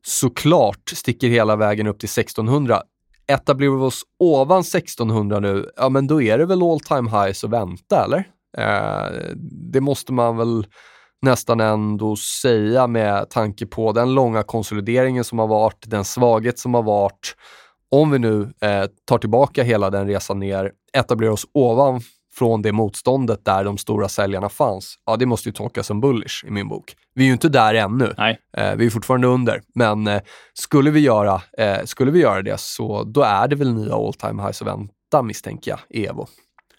[0.06, 2.82] Såklart sticker hela vägen upp till 1600.
[3.26, 7.44] Etablerar vi oss ovan 1600 nu, ja men då är det väl all time highs
[7.44, 8.24] att vänta, eller?
[8.58, 9.34] Eh,
[9.72, 10.66] det måste man väl
[11.22, 16.74] nästan ändå säga med tanke på den långa konsolideringen som har varit, den svaghet som
[16.74, 17.36] har varit.
[17.90, 22.00] Om vi nu eh, tar tillbaka hela den resan ner, etablerar oss ovan
[22.34, 26.44] från det motståndet där de stora säljarna fanns, ja det måste ju tolkas som bullish
[26.46, 26.96] i min bok.
[27.14, 28.14] Vi är ju inte där ännu.
[28.18, 28.38] Nej.
[28.56, 30.22] Eh, vi är fortfarande under, men eh,
[30.54, 34.14] skulle, vi göra, eh, skulle vi göra det så då är det väl nya all
[34.14, 36.26] time highs att vänta misstänker jag Evo.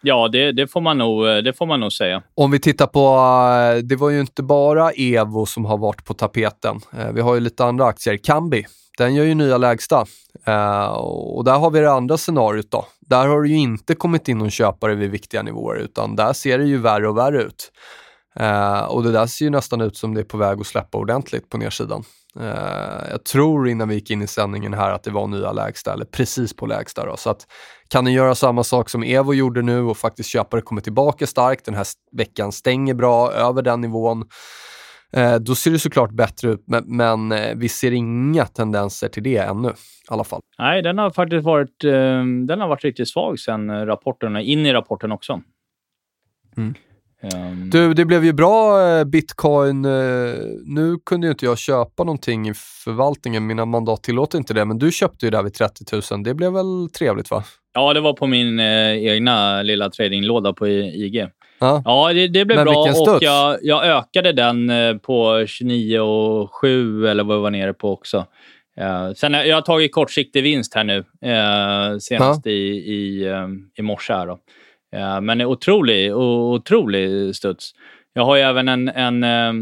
[0.02, 2.24] Ja, det, det, får man nog, eh, det får man nog säga.
[2.36, 3.00] Om vi tittar på,
[3.78, 6.80] eh, det var ju inte bara Evo som har varit på tapeten.
[6.98, 8.18] Eh, vi har ju lite andra aktier.
[8.18, 8.66] Kambi,
[8.98, 10.06] den gör ju nya lägsta.
[10.98, 12.86] Och där har vi det andra scenariot då.
[13.00, 16.58] Där har det ju inte kommit in någon köpare vid viktiga nivåer utan där ser
[16.58, 17.72] det ju värre och värre ut.
[18.88, 21.50] Och det där ser ju nästan ut som det är på väg att släppa ordentligt
[21.50, 22.04] på nedsidan.
[22.38, 25.94] Uh, jag tror innan vi gick in i sändningen här att det var nya lägsta,
[25.94, 27.06] eller precis på lägsta.
[27.06, 27.18] Då.
[27.18, 27.48] Så att,
[27.88, 31.66] kan ni göra samma sak som Evo gjorde nu och faktiskt köpare kommer tillbaka starkt,
[31.66, 34.26] den här veckan stänger bra över den nivån,
[35.14, 36.64] eh, då ser det såklart bättre ut.
[36.68, 39.74] Men, men eh, vi ser inga tendenser till det ännu i
[40.08, 40.42] alla fall.
[40.60, 41.82] Nej, den har faktiskt varit,
[42.48, 45.42] den har varit riktigt svag sen rapporten, in i rapporten också.
[46.58, 46.74] Mm.
[47.24, 47.70] Um...
[47.70, 49.86] Du, det blev ju bra eh, bitcoin.
[49.86, 49.92] Eh,
[50.66, 52.54] nu kunde ju inte jag köpa någonting i
[52.84, 56.24] förvaltningen, mina mandat tillåter inte det, men du köpte ju där vid 30 000.
[56.24, 57.44] Det blev väl trevligt va?
[57.74, 61.28] Ja, det var på min eh, egna lilla tradinglåda på IG.
[61.60, 66.00] Ja, ja det, det blev men bra och jag, jag, ökade den eh, på 29
[66.00, 68.26] och 7 eller vad vi var nere på också.
[68.82, 72.52] Uh, sen jag har tagit kortsiktig vinst här nu, uh, senast ja.
[72.52, 74.14] i, i, um, i morse.
[74.14, 74.40] Här då.
[74.96, 77.74] Uh, men otrolig, otrolig studs.
[78.14, 79.54] Jag har ju även en, en, eh,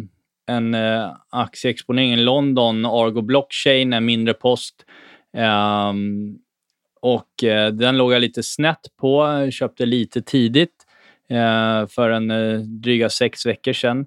[0.47, 4.75] en eh, aktieexponering i London, Argo Blockchain, en mindre post.
[5.37, 6.37] Um,
[7.01, 10.83] och eh, den låg jag lite snett på, köpte lite tidigt
[11.89, 12.31] för en
[12.81, 14.05] dryga sex veckor sedan.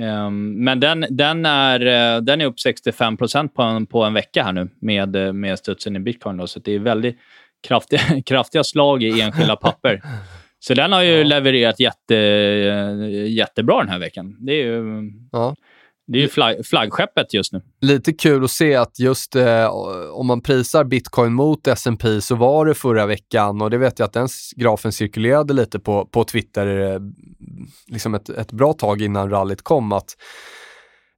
[0.00, 4.44] Ehm, men den, den, är, den är upp 65 procent på en, på en vecka
[4.44, 6.36] här nu med, med studsen i bitcoin.
[6.36, 7.18] Då, så det är väldigt
[7.68, 10.02] kraftiga, kraftiga slag i enskilda papper.
[10.60, 11.24] Så den har ju ja.
[11.24, 14.36] levererat jätte, uh, jättebra den här veckan.
[14.40, 15.56] Det är ju, ja.
[16.12, 17.62] Det är ju flagg, flaggskeppet just nu.
[17.80, 19.66] Lite kul att se att just eh,
[20.12, 24.06] om man prisar bitcoin mot S&P så var det förra veckan och det vet jag
[24.06, 27.00] att den grafen cirkulerade lite på, på Twitter eh,
[27.86, 30.16] liksom ett, ett bra tag innan rallyt kom att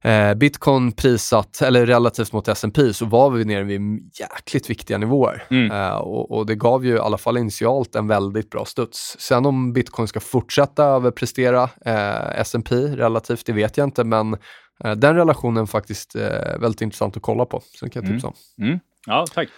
[0.03, 3.81] eh, bitcoin prisat, eller relativt mot S&P så var vi nere vid
[4.19, 5.43] jäkligt viktiga nivåer.
[5.49, 5.71] Mm.
[5.71, 9.15] Eh, och, och, det gav ju i alla fall initialt en väldigt bra studs.
[9.19, 14.37] Sen om bitcoin ska fortsätta överprestera eh, S&P relativt, det vet jag inte, men
[14.83, 17.61] Eh, den relationen är faktiskt eh, väldigt intressant att kolla på.
[17.79, 18.33] Så kan jag tipsa om.
[18.57, 18.69] Mm.
[18.69, 18.79] Mm.
[19.05, 19.49] Ja, tack.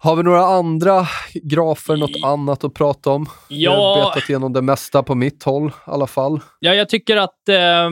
[0.00, 1.06] Har vi några andra
[1.42, 3.26] grafer, något annat att prata om?
[3.48, 3.72] Ja.
[3.72, 6.40] Jag har betat igenom det mesta på mitt håll i alla fall.
[6.58, 7.90] Ja, jag tycker att eh,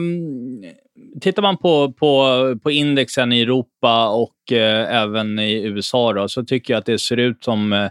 [1.21, 2.25] tittar man på, på,
[2.63, 6.99] på indexen i Europa och eh, även i USA då, så tycker jag att det
[6.99, 7.89] ser ut som eh,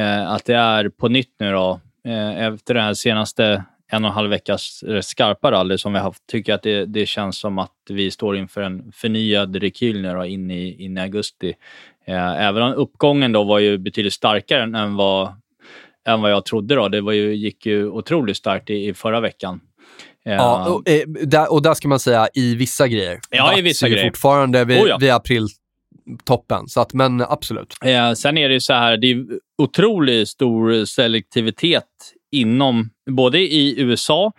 [0.00, 4.10] eh, att det är på nytt nu då, eh, efter den här senaste en och
[4.10, 7.06] en halv veckas eh, skarpa rally som vi har haft, tycker jag att det, det
[7.06, 11.00] känns som att vi står inför en förnyad rekyl nu då, in, i, in i
[11.00, 11.54] augusti.
[12.06, 15.32] Eh, även om uppgången då var ju betydligt starkare än vad,
[16.08, 16.74] än vad jag trodde.
[16.74, 16.88] Då.
[16.88, 19.60] Det var ju, gick ju otroligt starkt i, i förra veckan.
[20.28, 20.82] Eh, ja, och,
[21.26, 23.20] där, och där ska man säga i vissa grejer.
[23.30, 24.04] Ja, i vissa grejer.
[24.04, 24.98] fortfarande vid, oh ja.
[24.98, 25.48] vid april
[26.24, 26.68] toppen.
[26.68, 27.74] Så att, men absolut.
[27.84, 29.26] Eh, sen är det ju så här, det är
[29.62, 31.84] otroligt stor selektivitet
[32.32, 34.30] inom, både i USA, eh,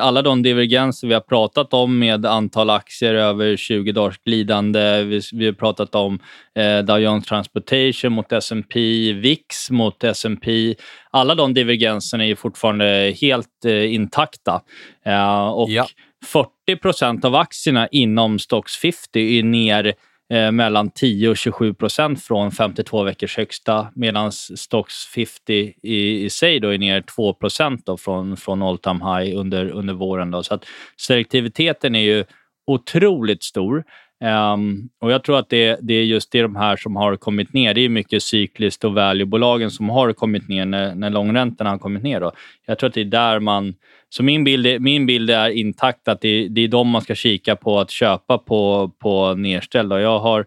[0.00, 5.02] alla de divergenser vi har pratat om med antal aktier över 20 dagars glidande.
[5.02, 6.18] Vi, vi har pratat om
[6.58, 8.80] eh, Dow Jones Transportation mot S&P,
[9.12, 10.74] VIX mot S&P.
[11.10, 14.60] Alla de divergenserna är fortfarande helt eh, intakta.
[15.06, 15.86] Eh, och ja.
[16.24, 19.94] 40 procent av aktierna inom Stocks 50 är ner
[20.32, 26.30] eh, mellan 10 och 27 procent från 52 veckors högsta medan Stocks 50 i, i
[26.30, 30.30] sig då är ner 2 procent från, från all time high under, under våren.
[30.30, 30.42] Då.
[30.42, 30.64] Så att
[30.96, 32.24] selektiviteten är ju
[32.66, 33.84] otroligt stor.
[34.22, 37.52] Um, och Jag tror att det, det, är just det de här som har kommit
[37.52, 37.74] ner.
[37.74, 42.02] Det är mycket cykliskt och valuebolagen som har kommit ner när, när långräntorna har kommit
[42.02, 42.20] ner.
[42.20, 42.32] Då.
[42.66, 43.74] Jag tror att det är där man...
[44.08, 47.56] Så min bild, min bild är intakt, att det, det är de man ska kika
[47.56, 49.88] på att köpa på, på nedställ.
[49.88, 49.98] Då.
[49.98, 50.46] Jag har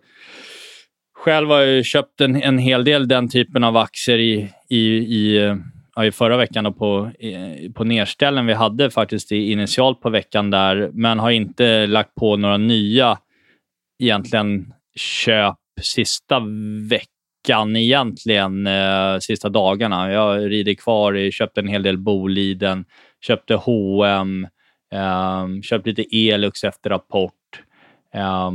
[1.15, 5.55] själv har jag köpt en, en hel del den typen av aktier i, i, i
[5.95, 7.11] ja, i förra veckan och på,
[7.73, 12.57] på nedställen vi hade faktiskt initialt på veckan där, men har inte lagt på några
[12.57, 13.17] nya
[13.99, 16.41] egentligen köp sista
[16.89, 20.11] veckan egentligen, eh, sista dagarna.
[20.11, 22.85] Jag rider kvar, i, köpte en hel del Boliden,
[23.21, 24.47] köpte H&M,
[24.93, 27.33] eh, köpte lite Elux efter rapport.
[28.13, 28.51] Eh,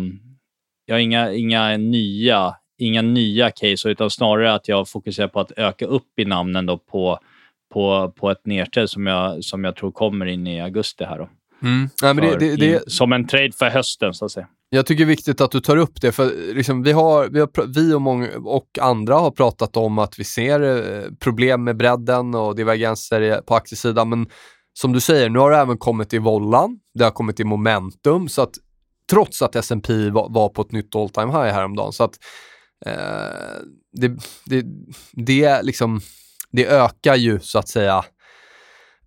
[0.86, 5.52] jag har inga, inga nya inga nya case, utan snarare att jag fokuserar på att
[5.56, 7.18] öka upp i namnen då på,
[7.72, 11.04] på, på ett nedställ som jag, som jag tror kommer in i augusti.
[11.04, 11.28] här då.
[11.62, 11.88] Mm.
[12.02, 14.46] Ja, men det, det, det, som en trade för hösten, så att säga.
[14.70, 17.40] Jag tycker det är viktigt att du tar upp det, för liksom vi, har, vi,
[17.40, 21.76] har, vi och, många, och andra har pratat om att vi ser eh, problem med
[21.76, 24.26] bredden och divergenser på aktiesidan, men
[24.72, 28.28] som du säger, nu har det även kommit i vollan, det har kommit i momentum,
[28.28, 28.54] så att
[29.10, 32.14] trots att S&P var, var på ett nytt all time high häromdagen, så att
[32.86, 32.92] eh,
[33.92, 34.08] det,
[34.44, 34.64] det,
[35.12, 36.00] det, liksom,
[36.52, 38.04] det ökar ju så att säga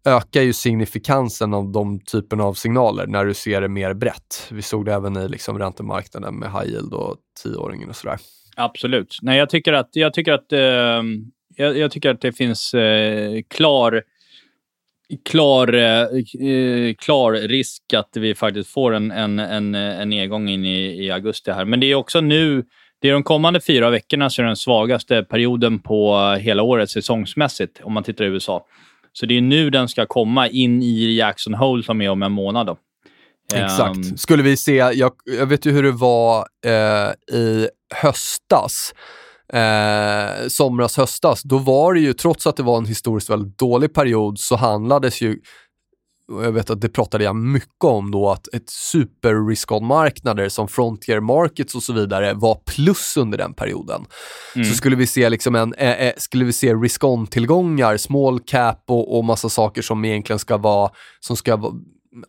[0.06, 4.48] ökar ju signifikansen av de typen av signaler när du ser det mer brett.
[4.52, 8.18] Vi såg det även i liksom räntemarknaden med high yield och tioåringen och sådär.
[8.56, 9.20] Absolut.
[9.22, 11.04] Nej, jag tycker att, jag tycker att, eh,
[11.56, 14.04] jag, jag, tycker att det finns eh, klar
[15.26, 16.02] klar, eh,
[16.50, 21.12] eh, klar risk att vi faktiskt får en, en, en, en nedgång in i, i
[21.12, 21.66] augusti här.
[21.66, 22.64] Men det är också nu,
[23.02, 27.82] det är de kommande fyra veckorna så är den svagaste perioden på hela året säsongsmässigt,
[27.84, 28.66] om man tittar i USA.
[29.14, 32.32] Så det är nu den ska komma in i Jackson Hole som är om en
[32.32, 32.68] månad.
[32.68, 32.78] Då.
[33.54, 33.98] Exakt.
[33.98, 38.94] Um, Skulle vi se, jag, jag, vet ju hur det var eh, i höstas,
[39.54, 41.44] eh, somras, höstas.
[41.44, 45.22] Då var det ju, trots att det var en historiskt väldigt dålig period, så handlades
[45.22, 45.40] ju
[46.28, 51.20] jag vet att det pratade jag mycket om då, att ett super risk-on-marknader som Frontier
[51.20, 54.06] Markets och så vidare var plus under den perioden.
[54.56, 54.68] Mm.
[54.68, 59.18] Så skulle vi se, liksom en, eh, eh skulle vi se risk-on-tillgångar, small cap och,
[59.18, 61.74] och massa saker som egentligen ska vara, som ska vara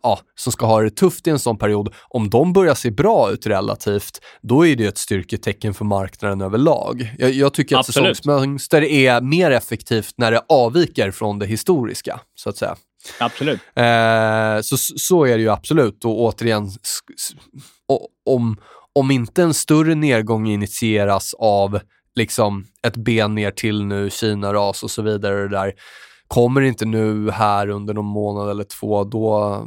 [0.01, 3.31] ja, som ska ha det tufft i en sån period, om de börjar se bra
[3.31, 7.13] ut relativt, då är det ett styrketecken för marknaden överlag.
[7.17, 8.17] Jag, jag tycker att Absolut.
[8.17, 12.75] säsongsmönster är mer effektivt när det avviker från det historiska, så att säga.
[13.19, 13.59] Absolut.
[13.75, 16.05] Eh, så, så är det ju absolut.
[16.05, 16.69] Och återigen,
[18.25, 18.57] om,
[18.93, 21.79] om inte en större nedgång initieras av
[22.15, 25.73] liksom ett ben ner till nu, Kina-ras och så vidare, det där,
[26.27, 29.65] kommer det inte nu här under någon månad eller två, då,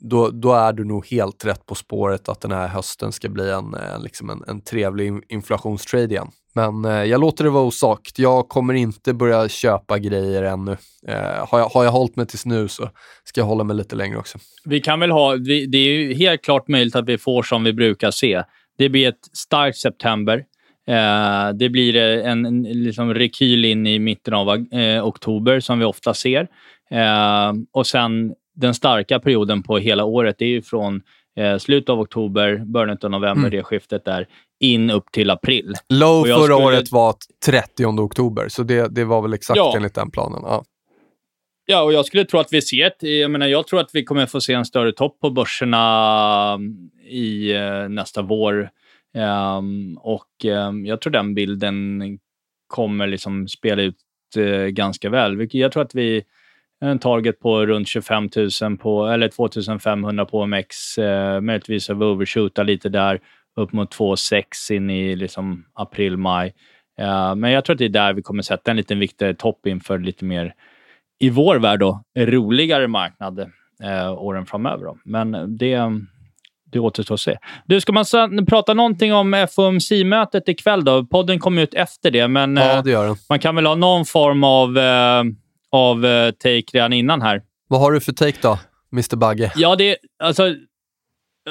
[0.00, 3.50] då, då är du nog helt rätt på spåret att den här hösten ska bli
[3.50, 6.28] en, en, liksom en, en trevlig inflationstrade igen.
[6.54, 8.18] Men eh, jag låter det vara osagt.
[8.18, 10.76] Jag kommer inte börja köpa grejer ännu.
[11.08, 12.88] Eh, har, jag, har jag hållit mig tills nu så
[13.24, 14.38] ska jag hålla mig lite längre också.
[14.64, 17.64] Vi kan väl ha, vi, det är ju helt klart möjligt att vi får som
[17.64, 18.42] vi brukar se.
[18.78, 20.44] Det blir ett starkt september.
[20.86, 25.84] Eh, det blir en, en liksom rekyl in i mitten av eh, oktober som vi
[25.84, 26.48] ofta ser.
[26.90, 31.02] Eh, och sen den starka perioden på hela året, det är ju från
[31.36, 33.50] eh, slutet av oktober, början av november, mm.
[33.50, 34.26] det skiftet där,
[34.60, 35.74] in upp till april.
[35.88, 36.54] Low förra skulle...
[36.54, 37.14] året var
[37.46, 39.72] 30 oktober, så det, det var väl exakt ja.
[39.76, 40.40] enligt den planen.
[40.42, 40.64] Ja.
[41.68, 44.04] Ja, och jag skulle tro att vi ser ett, jag menar, jag tror att vi
[44.04, 48.70] kommer få se en större topp på börserna mm, i uh, nästa vår.
[49.14, 52.02] Um, och um, jag tror den bilden
[52.66, 53.96] kommer liksom spela ut
[54.36, 55.48] uh, ganska väl.
[55.50, 56.24] Jag tror att vi
[56.80, 58.28] en target på runt 25
[58.62, 60.98] 000 på, eller 2500 på OMX.
[60.98, 63.20] Uh, eh, möjligtvis har vi overshootat lite där
[63.56, 66.54] upp mot 2,6 in i liksom april, maj.
[67.00, 69.66] Uh, men jag tror att det är där vi kommer sätta en liten viktigare topp
[69.66, 70.54] inför lite mer,
[71.18, 73.38] i vår värld, då, roligare marknad
[73.84, 74.84] uh, åren framöver.
[74.84, 74.98] Då.
[75.04, 75.92] Men det,
[76.72, 77.36] det återstår att se.
[77.66, 78.04] Du, ska man
[78.46, 81.04] prata någonting om FOMC-mötet ikväll då?
[81.04, 83.16] Podden kommer ut efter det, men ja, det gör den.
[83.28, 85.32] man kan väl ha någon form av, uh,
[85.70, 86.02] av
[86.32, 87.42] take redan innan här.
[87.68, 88.58] Vad har du för take då,
[88.92, 89.52] Mr Bagge?
[89.56, 90.54] Ja, det, alltså,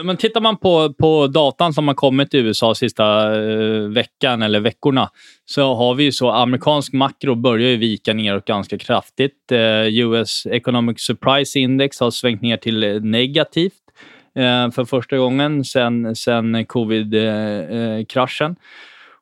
[0.03, 4.59] men tittar man på, på datan som har kommit i USA sista eh, veckan eller
[4.59, 5.09] veckorna
[5.45, 9.51] så har vi ju så amerikansk makro börjar ju vika neråt ganska kraftigt.
[9.51, 13.84] Eh, US Economic Surprise Index har svängt ner till negativt eh,
[14.35, 18.51] Eh, för första gången sen, sen covid-kraschen.
[18.51, 18.61] Eh, eh,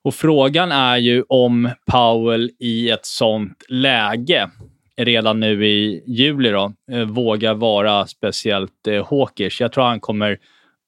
[0.04, 4.50] och frågan är ju om Powell i ett sånt läge
[4.98, 6.74] redan nu i juli då,
[7.08, 9.62] vågar vara speciellt hawkish.
[9.62, 10.38] Jag tror han kommer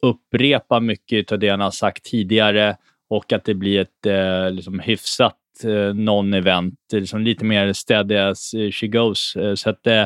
[0.01, 2.77] upprepa mycket av det han har sagt tidigare
[3.09, 6.75] och att det blir ett eh, liksom hyfsat eh, non-event.
[6.93, 9.37] Liksom lite mer steady as she goes.
[9.55, 10.05] Så att, eh,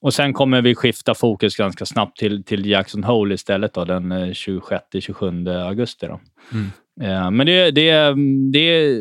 [0.00, 4.12] och sen kommer vi skifta fokus ganska snabbt till, till Jackson Hole istället då, den
[4.12, 6.06] 26-27 eh, augusti.
[6.06, 6.20] Då.
[6.52, 6.70] Mm.
[7.00, 8.14] Eh, men det, det,
[8.52, 8.98] det,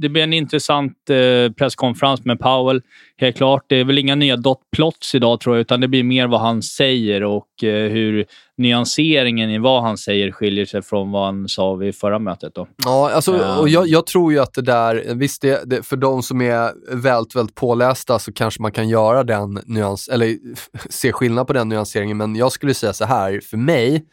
[0.00, 2.82] det blir en intressant eh, presskonferens med Powell.
[3.16, 3.64] Helt klart.
[3.66, 6.40] Det är väl inga nya dot plots idag tror jag, utan det blir mer vad
[6.40, 8.26] han säger och eh, hur
[8.56, 12.54] nyanseringen i vad han säger skiljer sig från vad han sa vid förra mötet.
[12.54, 12.68] Då.
[12.84, 16.22] Ja, alltså, och jag, jag, tror ju att det där, visst det, det, för de
[16.22, 20.36] som är väldigt, väldigt pålästa så kanske man kan göra den nyans, eller
[20.90, 24.04] se skillnad på den nyanseringen, men jag skulle säga så här, för mig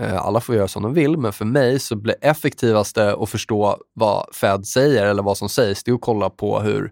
[0.00, 4.26] alla får göra som de vill, men för mig så blir effektivaste att förstå vad
[4.34, 6.90] Fed säger eller vad som sägs, det är att kolla på hur,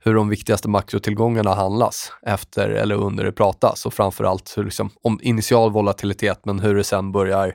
[0.00, 5.18] hur de viktigaste makrotillgångarna handlas efter eller under det pratas och framförallt hur, liksom, om
[5.22, 7.54] initial volatilitet men hur det sen börjar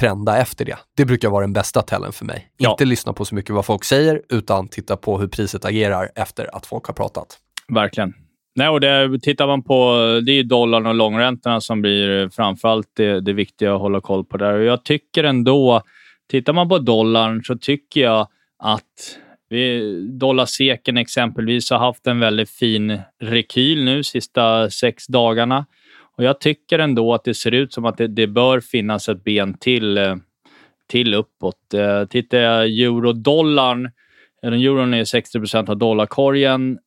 [0.00, 0.78] trenda efter det.
[0.96, 2.52] Det brukar vara den bästa tällen för mig.
[2.56, 2.70] Ja.
[2.70, 6.56] Inte lyssna på så mycket vad folk säger utan titta på hur priset agerar efter
[6.56, 7.38] att folk har pratat.
[7.68, 8.14] Verkligen.
[8.54, 9.94] Nej, och det, tittar man på,
[10.26, 14.36] det är dollarn och långräntorna som blir framförallt det, det viktiga att hålla koll på
[14.36, 14.52] där.
[14.52, 15.82] Och jag tycker ändå,
[16.30, 18.28] tittar man på dollarn så tycker jag
[18.58, 25.66] att vi, dollarseken exempelvis har haft en väldigt fin rekyl nu sista sex dagarna.
[26.16, 29.24] Och Jag tycker ändå att det ser ut som att det, det bör finnas ett
[29.24, 29.98] ben till,
[30.88, 31.74] till uppåt.
[31.74, 33.90] Eh, Tittar jag eurodollarn,
[34.42, 36.78] eller euron är 60% av dollarkorgen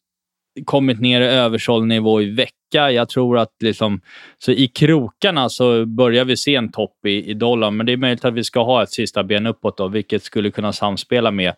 [0.66, 2.92] kommit ner i översåld nivå i vecka.
[2.92, 4.02] Jag tror att liksom,
[4.38, 7.98] så i krokarna så börjar vi se en topp i, i dollarn, men det är
[7.98, 11.54] möjligt att vi ska ha ett sista ben uppåt, då, vilket skulle kunna samspela med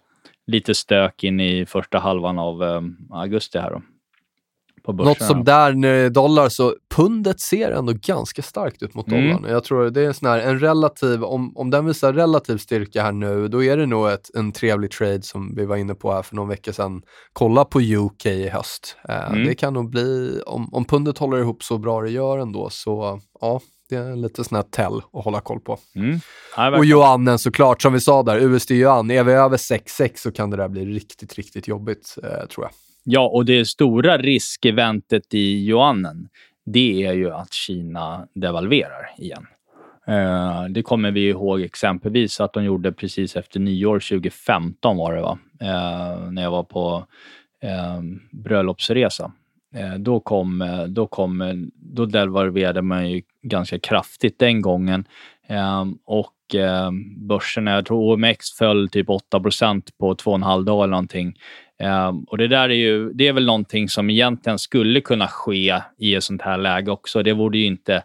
[0.47, 2.81] lite stök in i första halvan av eh,
[3.11, 3.59] augusti.
[3.59, 3.81] här då,
[4.86, 5.09] på börsen.
[5.09, 9.07] Något som där när det är dollar så pundet ser ändå ganska starkt ut mot
[9.07, 9.23] Mm.
[9.27, 9.51] dollarn.
[9.51, 13.03] Jag tror det är en sån här, en relativ, om, om den visar relativ styrka
[13.03, 16.13] här nu, då är det nog ett, en trevlig trade som vi var inne på
[16.13, 17.01] här för någon vecka sedan.
[17.33, 18.97] Kolla på UK i höst.
[19.09, 19.43] Eh, Mm.
[19.47, 23.19] Det kan nog bli, om, om pundet håller ihop så bra det gör ändå, så
[23.41, 23.59] ja,
[23.89, 25.77] det är lite sån här tell att hålla koll på.
[25.95, 26.19] Mm.
[26.57, 30.49] Ja, Och yuanen såklart, som vi sa där, USD-yuan, är vi över 6,6 så kan
[30.49, 32.71] det där bli riktigt, riktigt jobbigt, eh, tror jag.
[33.08, 36.28] Ja, och det stora riskeventet i yuanen,
[36.66, 39.45] det är ju att Kina devalverar igen.
[40.08, 45.22] Eh, det kommer vi ihåg exempelvis att de gjorde precis efter nyår 2015 var det
[45.22, 45.38] va?
[45.62, 47.06] Eh, när jag var på
[47.62, 48.01] eh,
[48.32, 49.32] bröllopsresa.
[49.76, 55.06] Eh, då, kom, då, kom, då devalverade man ju ganska kraftigt den gången.
[55.47, 60.66] Eh, och eh, börsen, jag tror OMX föll typ 8% på två och en halv
[60.66, 61.36] dag eller någonting.
[61.84, 65.82] Um, och det där är ju, det är väl någonting som egentligen skulle kunna ske
[65.97, 67.23] i ett sånt här läge också.
[67.23, 68.03] Det vore ju inte,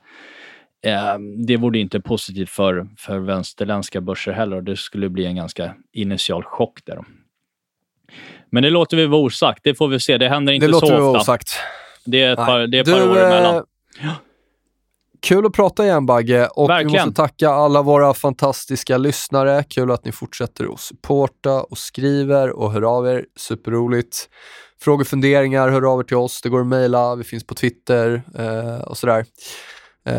[1.15, 5.75] um, det vore inte positivt för, för vänsterländska börser heller det skulle bli en ganska
[5.93, 6.99] initial chock där.
[8.51, 9.61] Men det låter vi vara osagt.
[9.65, 10.19] Det får vi se.
[10.19, 11.21] Det händer inte det så låter vi vara ofta.
[11.33, 11.51] osagt.
[12.05, 13.65] Det är ett par, det är ett Du, par år eh, emellan.
[15.23, 17.07] Kul att prata igen Bagge och vi Verkligen.
[17.07, 19.65] måste tacka alla våra fantastiska lyssnare.
[19.69, 23.25] Kul att ni fortsätter att supporta och skriver och hör av er.
[23.37, 24.29] Superroligt.
[24.83, 26.41] Frågor, funderingar, hör av er till oss.
[26.43, 29.25] Det går att mejla, vi finns på Twitter eh, och sådär.
[30.07, 30.15] Eh,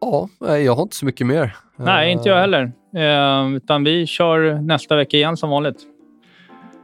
[0.00, 1.56] ja, jag har inte så mycket mer.
[1.76, 2.72] Nej, inte jag heller.
[2.96, 5.78] Eh, utan vi kör nästa vecka igen som vanligt.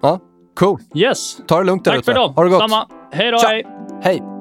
[0.03, 0.21] Ja,
[0.59, 0.81] cool.
[0.95, 1.37] Yes.
[1.47, 2.29] Ta det lugnt där Tack för idag.
[2.29, 2.61] Ha det gott.
[2.61, 2.89] Samma.
[3.13, 3.39] Hej då.
[3.39, 3.67] Hej.
[4.03, 4.34] Hej.